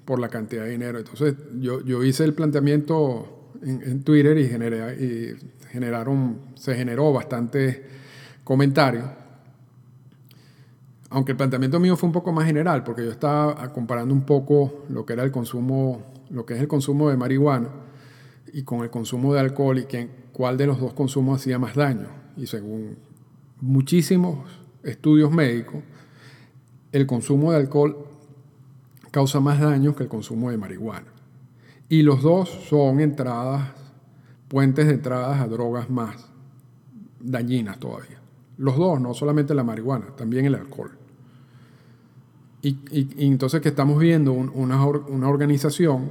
por 0.04 0.18
la 0.18 0.28
cantidad 0.28 0.64
de 0.64 0.70
dinero. 0.70 0.98
Entonces 0.98 1.34
yo, 1.60 1.84
yo 1.84 2.02
hice 2.02 2.24
el 2.24 2.32
planteamiento 2.34 3.52
en, 3.62 4.02
Twitter 4.02 4.38
y, 4.38 4.42
y 4.42 5.36
generaron, 5.68 6.38
se 6.54 6.74
generó 6.74 7.12
bastante 7.12 7.84
comentario. 8.44 9.04
Aunque 11.10 11.32
el 11.32 11.36
planteamiento 11.36 11.80
mío 11.80 11.96
fue 11.96 12.06
un 12.06 12.12
poco 12.12 12.32
más 12.32 12.46
general, 12.46 12.84
porque 12.84 13.04
yo 13.04 13.10
estaba 13.10 13.72
comparando 13.72 14.14
un 14.14 14.22
poco 14.22 14.84
lo 14.88 15.04
que 15.04 15.12
era 15.12 15.24
el 15.24 15.32
consumo, 15.32 16.12
lo 16.30 16.46
que 16.46 16.54
es 16.54 16.60
el 16.60 16.68
consumo 16.68 17.10
de 17.10 17.16
marihuana 17.16 17.68
y 18.52 18.62
con 18.62 18.82
el 18.82 18.90
consumo 18.90 19.34
de 19.34 19.40
alcohol 19.40 19.78
y 19.78 19.86
cuál 20.32 20.56
de 20.56 20.66
los 20.66 20.80
dos 20.80 20.94
consumos 20.94 21.40
hacía 21.40 21.58
más 21.58 21.74
daño. 21.74 22.06
Y 22.36 22.46
según 22.46 22.96
muchísimos 23.60 24.59
estudios 24.82 25.30
médicos, 25.30 25.82
el 26.92 27.06
consumo 27.06 27.52
de 27.52 27.58
alcohol 27.58 27.96
causa 29.10 29.40
más 29.40 29.60
daño 29.60 29.94
que 29.94 30.04
el 30.04 30.08
consumo 30.08 30.50
de 30.50 30.56
marihuana. 30.56 31.06
Y 31.88 32.02
los 32.02 32.22
dos 32.22 32.48
son 32.48 33.00
entradas, 33.00 33.72
puentes 34.48 34.86
de 34.86 34.94
entradas 34.94 35.40
a 35.40 35.48
drogas 35.48 35.90
más 35.90 36.28
dañinas 37.20 37.78
todavía. 37.78 38.20
Los 38.58 38.76
dos, 38.76 39.00
no 39.00 39.14
solamente 39.14 39.54
la 39.54 39.64
marihuana, 39.64 40.06
también 40.16 40.46
el 40.46 40.54
alcohol. 40.54 40.92
Y, 42.62 42.76
entonces 43.24 43.62
que 43.62 43.70
estamos 43.70 43.98
viendo 43.98 44.32
una, 44.32 44.84
una, 44.84 45.28
organización 45.28 46.10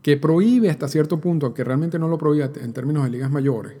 que 0.00 0.16
prohíbe 0.16 0.70
hasta 0.70 0.86
cierto 0.86 1.18
punto, 1.20 1.52
que 1.52 1.64
realmente 1.64 1.98
no 1.98 2.06
lo 2.06 2.16
prohíbe 2.16 2.48
en 2.62 2.72
términos 2.72 3.02
de 3.02 3.10
ligas 3.10 3.30
mayores, 3.30 3.72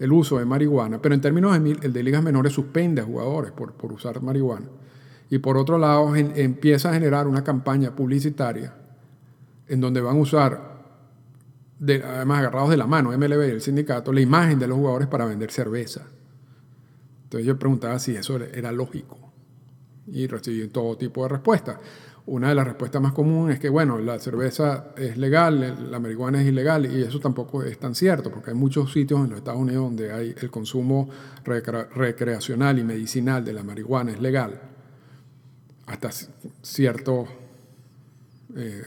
el 0.00 0.12
uso 0.12 0.38
de 0.38 0.46
marihuana, 0.46 1.00
pero 1.00 1.14
en 1.14 1.20
términos 1.20 1.62
de, 1.62 1.72
el 1.82 1.92
de 1.92 2.02
ligas 2.02 2.22
menores 2.22 2.54
suspende 2.54 3.02
a 3.02 3.04
jugadores 3.04 3.52
por, 3.52 3.74
por 3.74 3.92
usar 3.92 4.20
marihuana. 4.22 4.66
Y 5.28 5.38
por 5.38 5.56
otro 5.56 5.78
lado, 5.78 6.16
empieza 6.16 6.90
a 6.90 6.94
generar 6.94 7.28
una 7.28 7.44
campaña 7.44 7.94
publicitaria 7.94 8.74
en 9.68 9.80
donde 9.80 10.00
van 10.00 10.16
a 10.16 10.20
usar, 10.20 10.82
además 11.80 12.38
agarrados 12.40 12.70
de 12.70 12.76
la 12.78 12.86
mano, 12.86 13.16
MLB 13.16 13.46
y 13.46 13.50
el 13.50 13.60
sindicato, 13.60 14.12
la 14.12 14.20
imagen 14.20 14.58
de 14.58 14.66
los 14.66 14.78
jugadores 14.78 15.06
para 15.06 15.26
vender 15.26 15.52
cerveza. 15.52 16.06
Entonces 17.24 17.46
yo 17.46 17.56
preguntaba 17.58 17.98
si 18.00 18.16
eso 18.16 18.38
era 18.38 18.72
lógico 18.72 19.18
y 20.08 20.26
recibí 20.26 20.66
todo 20.68 20.96
tipo 20.96 21.22
de 21.22 21.28
respuestas. 21.28 21.76
Una 22.30 22.50
de 22.50 22.54
las 22.54 22.64
respuestas 22.64 23.02
más 23.02 23.12
comunes 23.12 23.56
es 23.56 23.60
que, 23.60 23.68
bueno, 23.68 23.98
la 23.98 24.20
cerveza 24.20 24.92
es 24.96 25.18
legal, 25.18 25.90
la 25.90 25.98
marihuana 25.98 26.40
es 26.40 26.46
ilegal, 26.46 26.86
y 26.86 27.02
eso 27.02 27.18
tampoco 27.18 27.64
es 27.64 27.76
tan 27.76 27.96
cierto, 27.96 28.30
porque 28.30 28.50
hay 28.50 28.56
muchos 28.56 28.92
sitios 28.92 29.24
en 29.24 29.30
los 29.30 29.38
Estados 29.38 29.58
Unidos 29.58 29.82
donde 29.82 30.12
hay 30.12 30.36
el 30.40 30.48
consumo 30.48 31.10
recreacional 31.42 32.78
y 32.78 32.84
medicinal 32.84 33.44
de 33.44 33.52
la 33.52 33.64
marihuana 33.64 34.12
es 34.12 34.20
legal, 34.20 34.60
hasta 35.86 36.10
cierto, 36.62 37.26
eh, 38.56 38.84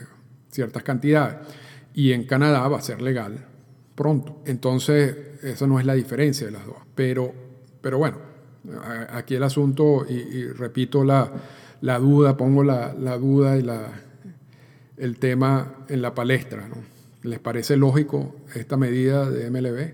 ciertas 0.48 0.82
cantidades. 0.82 1.46
Y 1.92 2.12
en 2.12 2.24
Canadá 2.24 2.66
va 2.66 2.78
a 2.78 2.80
ser 2.80 3.02
legal 3.02 3.44
pronto. 3.94 4.40
Entonces, 4.46 5.14
esa 5.42 5.66
no 5.66 5.78
es 5.78 5.84
la 5.84 5.92
diferencia 5.92 6.46
de 6.46 6.52
las 6.52 6.64
dos. 6.64 6.78
Pero, 6.94 7.30
pero 7.82 7.98
bueno, 7.98 8.16
aquí 9.10 9.34
el 9.34 9.42
asunto, 9.42 10.06
y 10.08 10.46
repito 10.46 11.04
la 11.04 11.30
la 11.84 11.98
duda, 11.98 12.38
pongo 12.38 12.64
la, 12.64 12.94
duda 13.18 13.58
y 13.58 13.66
el 14.96 15.18
tema 15.18 15.84
en 15.90 16.00
la 16.00 16.14
palestra. 16.14 16.66
¿Les 17.22 17.38
parece 17.38 17.76
lógico 17.76 18.34
esta 18.54 18.78
medida 18.78 19.30
de 19.30 19.50
MLB? 19.50 19.92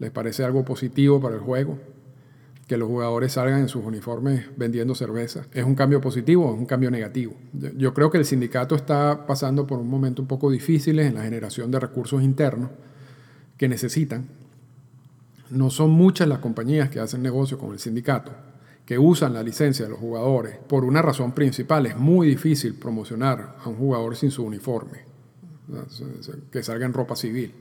¿Les 0.00 0.10
parece 0.10 0.42
algo 0.42 0.64
positivo 0.64 1.20
para 1.20 1.36
el 1.36 1.40
juego? 1.40 1.78
Que 2.66 2.76
los 2.76 2.88
jugadores 2.88 3.34
salgan 3.34 3.60
en 3.60 3.68
sus 3.68 3.84
uniformes 3.84 4.46
vendiendo 4.56 4.96
cerveza. 4.96 5.46
¿Es 5.52 5.62
un 5.64 5.76
cambio 5.76 6.00
positivo 6.00 6.46
o 6.46 6.54
es 6.54 6.58
un 6.58 6.66
cambio 6.66 6.90
negativo? 6.90 7.34
Yo 7.76 7.94
creo 7.94 8.10
que 8.10 8.18
el 8.18 8.24
sindicato 8.24 8.74
está 8.74 9.24
pasando 9.24 9.68
por 9.68 9.78
un 9.78 9.88
momento 9.88 10.22
un 10.22 10.26
poco 10.26 10.50
difícil 10.50 10.98
en 10.98 11.14
la 11.14 11.22
generación 11.22 11.70
de 11.70 11.78
recursos 11.78 12.24
internos 12.24 12.70
que 13.56 13.68
necesitan. 13.68 14.26
No 15.48 15.70
son 15.70 15.90
muchas 15.90 16.26
las 16.26 16.40
compañías 16.40 16.90
que 16.90 16.98
hacen 16.98 17.22
negocio 17.22 17.56
con 17.56 17.70
el 17.70 17.78
sindicato 17.78 18.32
que 18.90 18.98
usan 18.98 19.32
la 19.32 19.44
licencia 19.44 19.84
de 19.84 19.92
los 19.92 20.00
jugadores 20.00 20.58
por 20.66 20.84
una 20.84 21.00
razón 21.00 21.30
principal. 21.30 21.86
Es 21.86 21.96
muy 21.96 22.26
difícil 22.26 22.74
promocionar 22.74 23.54
a 23.64 23.68
un 23.68 23.76
jugador 23.76 24.16
sin 24.16 24.32
su 24.32 24.42
uniforme, 24.42 25.04
que 26.50 26.60
salga 26.64 26.86
en 26.86 26.92
ropa 26.92 27.14
civil. 27.14 27.54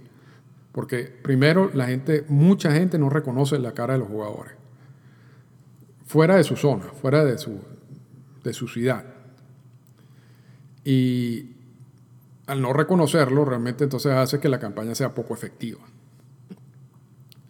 Porque 0.71 1.03
primero, 1.03 1.69
la 1.75 1.85
gente, 1.85 2.25
mucha 2.29 2.71
gente 2.71 2.97
no 2.97 3.11
reconoce 3.11 3.59
la 3.59 3.75
cara 3.75 3.93
de 3.93 3.99
los 3.99 4.07
jugadores. 4.07 4.53
Fuera 6.07 6.35
de 6.35 6.43
su 6.43 6.55
zona, 6.55 6.85
fuera 6.99 7.23
de 7.23 7.37
su, 7.37 7.59
de 8.43 8.51
su 8.51 8.67
ciudad. 8.67 9.05
Y 10.83 11.51
al 12.47 12.59
no 12.59 12.73
reconocerlo, 12.73 13.45
realmente 13.45 13.83
entonces 13.83 14.13
hace 14.13 14.39
que 14.39 14.49
la 14.49 14.57
campaña 14.57 14.95
sea 14.95 15.13
poco 15.13 15.35
efectiva. 15.35 15.81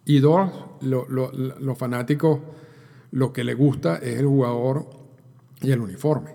Y 0.04 0.20
dos, 0.20 0.50
los 0.82 1.78
fanáticos 1.78 2.40
lo 3.10 3.32
que 3.32 3.44
le 3.44 3.54
gusta 3.54 3.96
es 3.96 4.18
el 4.18 4.26
jugador 4.26 4.88
y 5.60 5.70
el 5.72 5.80
uniforme. 5.80 6.34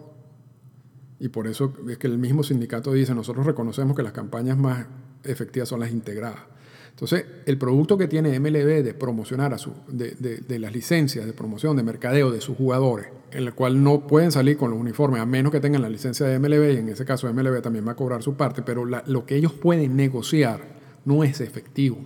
Y 1.20 1.30
por 1.30 1.48
eso 1.48 1.74
es 1.90 1.98
que 1.98 2.08
el 2.08 2.18
mismo 2.18 2.44
sindicato 2.44 2.92
dice, 2.92 3.16
nosotros 3.16 3.46
reconocemos 3.46 3.96
que 3.96 4.04
las 4.04 4.12
campañas 4.12 4.58
más 4.58 4.86
efectivas 5.24 5.70
son 5.70 5.80
las 5.80 5.92
integradas. 5.92 6.42
Entonces, 6.90 7.26
el 7.46 7.58
producto 7.58 7.98
que 7.98 8.08
tiene 8.08 8.40
MLB 8.40 8.82
de 8.82 8.94
promocionar 8.94 9.54
a 9.54 9.58
su, 9.58 9.74
de, 9.90 10.60
las 10.60 10.72
licencias 10.72 11.26
de 11.26 11.34
promoción, 11.34 11.76
de 11.76 11.84
mercadeo 11.84 12.32
de 12.32 12.40
sus 12.40 12.56
jugadores, 12.56 13.08
en 13.32 13.44
el 13.44 13.54
cual 13.54 13.84
no 13.84 14.08
pueden 14.08 14.32
salir 14.32 14.56
con 14.56 14.72
los 14.72 14.80
uniformes 14.80 15.20
a 15.20 15.26
menos 15.26 15.52
que 15.52 15.60
tengan 15.60 15.82
la 15.82 15.90
licencia 15.90 16.26
de 16.26 16.40
MLB, 16.40 16.74
y 16.74 16.78
en 16.78 16.88
ese 16.88 17.04
caso 17.04 17.32
MLB 17.34 17.62
también 17.62 17.86
va 17.86 17.92
a 17.92 17.96
cobrar 17.96 18.24
su 18.24 18.36
parte, 18.36 18.62
pero 18.62 18.86
lo 18.86 19.26
que 19.26 19.36
ellos 19.36 19.52
pueden 19.52 19.98
negociar 19.98 20.62
no 21.04 21.26
es 21.26 21.42
efectivo. 21.42 21.98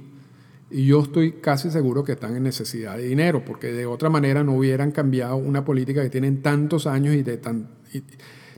Y 0.71 0.85
yo 0.85 1.01
estoy 1.01 1.33
casi 1.33 1.71
seguro 1.71 2.03
que 2.03 2.11
están 2.11 2.35
en 2.35 2.43
necesidad 2.43 2.97
de 2.97 3.03
dinero, 3.03 3.43
porque 3.43 3.71
de 3.71 3.85
otra 3.85 4.09
manera 4.09 4.43
no 4.43 4.53
hubieran 4.53 4.91
cambiado 4.91 5.35
una 5.35 5.65
política 5.65 6.03
que 6.03 6.09
tienen 6.09 6.41
tantos 6.41 6.85
años 6.85 7.15
y 7.15 7.23
de 7.23 7.37
tan... 7.37 7.69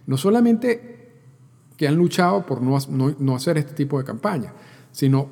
no 0.08 0.18
solamente 0.18 1.00
que 1.78 1.88
han 1.88 1.96
luchado 1.96 2.46
por 2.46 2.62
no, 2.62 2.78
no, 3.18 3.36
hacer 3.36 3.58
este 3.58 3.74
tipo 3.74 3.98
de 3.98 4.04
campaña, 4.04 4.54
sino 4.92 5.30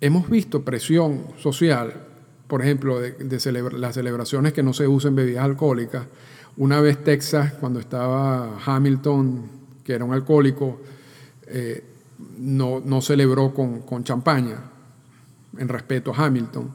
hemos 0.00 0.28
visto 0.28 0.64
presión 0.64 1.28
social, 1.38 2.08
por 2.46 2.60
ejemplo, 2.60 3.00
de, 3.00 3.16
las 3.72 3.94
celebraciones 3.94 4.52
que 4.52 4.62
no 4.62 4.74
se 4.74 4.86
usen 4.86 5.16
bebidas 5.16 5.44
alcohólicas. 5.44 6.06
Una 6.58 6.80
vez 6.80 7.02
Texas, 7.02 7.54
cuando 7.54 7.80
estaba 7.80 8.60
Hamilton, 8.64 9.50
que 9.82 9.94
era 9.94 10.04
un 10.04 10.12
alcohólico, 10.12 10.80
eh, 11.46 11.82
no, 12.38 12.80
no, 12.80 13.00
celebró 13.00 13.52
con, 13.52 13.80
con, 13.80 14.04
champaña 14.04 14.73
en 15.58 15.68
respeto 15.68 16.12
a 16.12 16.26
Hamilton. 16.26 16.70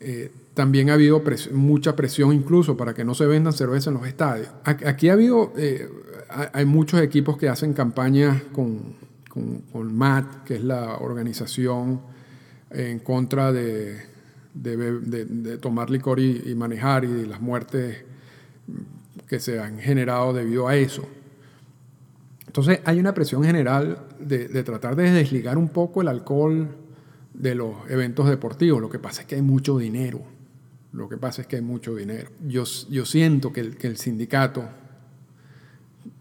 Eh, 0.00 0.30
también 0.54 0.90
ha 0.90 0.94
habido 0.94 1.22
mucha 1.52 1.94
presión 1.94 2.32
incluso 2.32 2.76
para 2.76 2.92
que 2.92 3.04
no 3.04 3.14
se 3.14 3.26
vendan 3.26 3.52
cerveza 3.52 3.90
en 3.90 3.94
los 3.94 4.06
estadios. 4.06 4.48
Aquí 4.64 5.08
ha 5.08 5.12
habido, 5.12 5.52
eh, 5.56 5.88
hay 6.52 6.64
muchos 6.64 7.00
equipos 7.00 7.36
que 7.38 7.48
hacen 7.48 7.72
campañas 7.74 8.42
con, 8.52 8.96
con, 9.28 9.58
con, 9.72 9.96
MAT, 9.96 10.42
que 10.44 10.56
es 10.56 10.64
la 10.64 10.96
organización 10.96 12.00
en 12.70 12.98
contra 12.98 13.52
de, 13.52 14.02
de, 14.52 15.58
tomar 15.58 15.90
licor 15.90 16.18
y, 16.18 16.54
manejar 16.56 17.04
y 17.04 17.08
de 17.08 17.26
las 17.26 17.40
muertes 17.40 18.04
que 19.28 19.38
se 19.38 19.60
han 19.60 19.78
generado 19.78 20.32
debido 20.32 20.66
a 20.66 20.74
eso. 20.74 21.08
Entonces 22.46 22.80
hay 22.84 22.98
una 22.98 23.14
presión 23.14 23.44
general 23.44 24.06
de, 24.18 24.48
de 24.48 24.62
tratar 24.64 24.96
de 24.96 25.10
desligar 25.10 25.56
un 25.56 25.68
poco 25.68 26.02
el 26.02 26.08
alcohol 26.08 26.68
de 27.38 27.54
los 27.54 27.88
eventos 27.88 28.28
deportivos. 28.28 28.80
Lo 28.80 28.90
que 28.90 28.98
pasa 28.98 29.22
es 29.22 29.26
que 29.26 29.36
hay 29.36 29.42
mucho 29.42 29.78
dinero 29.78 30.22
lo 30.92 31.08
que 31.08 31.18
pasa 31.18 31.42
es 31.42 31.48
que 31.48 31.56
hay 31.56 31.62
mucho 31.62 31.94
dinero. 31.94 32.30
Yo, 32.46 32.64
yo 32.88 33.04
siento 33.04 33.52
que 33.52 33.60
el, 33.60 33.76
que 33.76 33.86
el 33.86 33.98
sindicato, 33.98 34.64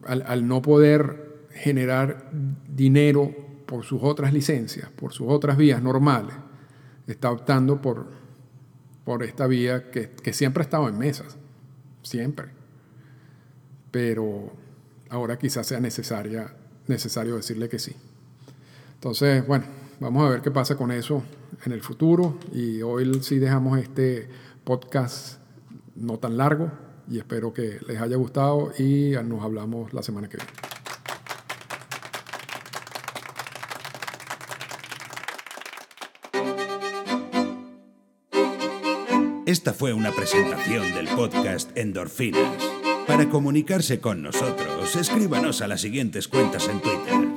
al, 0.06 0.24
al, 0.28 0.48
no 0.48 0.62
poder 0.62 1.48
generar 1.52 2.30
dinero 2.68 3.34
por 3.66 3.86
sus 3.86 4.04
otras 4.04 4.34
licencias, 4.34 4.90
por 4.90 5.14
sus 5.14 5.28
otras 5.30 5.58
vías 5.58 5.82
normales, 5.82 6.36
está 7.08 7.32
optando 7.32 7.82
por, 7.82 8.08
por 9.06 9.24
esta 9.24 9.48
vía 9.48 9.90
que, 9.90 10.10
que 10.12 10.34
siempre 10.34 10.62
ha 10.62 10.66
estado 10.66 10.90
en 10.90 10.98
mesas, 10.98 11.38
siempre. 12.04 12.48
Pero 13.92 14.52
ahora 15.10 15.40
quizás 15.40 15.66
sea 15.66 15.80
necesario 15.80 17.36
decirle 17.36 17.70
que 17.70 17.80
sí. 17.80 17.96
Entonces, 18.96 19.48
bueno, 19.48 19.66
vamos 20.00 20.26
a 20.26 20.30
ver 20.30 20.42
qué 20.42 20.52
pasa 20.52 20.76
con 20.76 20.92
eso 20.92 21.24
en 21.66 21.72
el 21.72 21.82
futuro 21.82 22.38
y 22.54 22.82
hoy 22.82 23.22
sí 23.24 23.40
dejamos 23.40 23.80
este 23.80 24.30
podcast 24.64 25.40
no 25.96 26.20
tan 26.20 26.38
largo 26.38 26.72
y 27.10 27.18
espero 27.18 27.54
que 27.54 27.80
les 27.88 28.00
haya 28.02 28.18
gustado 28.18 28.72
y 28.78 29.14
nos 29.24 29.44
hablamos 29.44 29.94
la 29.94 30.04
semana 30.04 30.28
que 30.28 30.38
viene. 30.38 30.52
Esta 39.46 39.72
fue 39.72 39.94
una 39.94 40.12
presentación 40.12 40.94
del 40.94 41.08
podcast 41.08 41.76
Endorfinas. 41.78 42.62
Para 43.08 43.30
comunicarse 43.30 44.02
con 44.02 44.22
nosotros, 44.22 44.94
escríbanos 44.98 45.62
a 45.62 45.70
las 45.70 45.80
siguientes 45.80 46.28
cuentas 46.28 46.68
en 46.68 46.82
Twitter. 46.82 47.37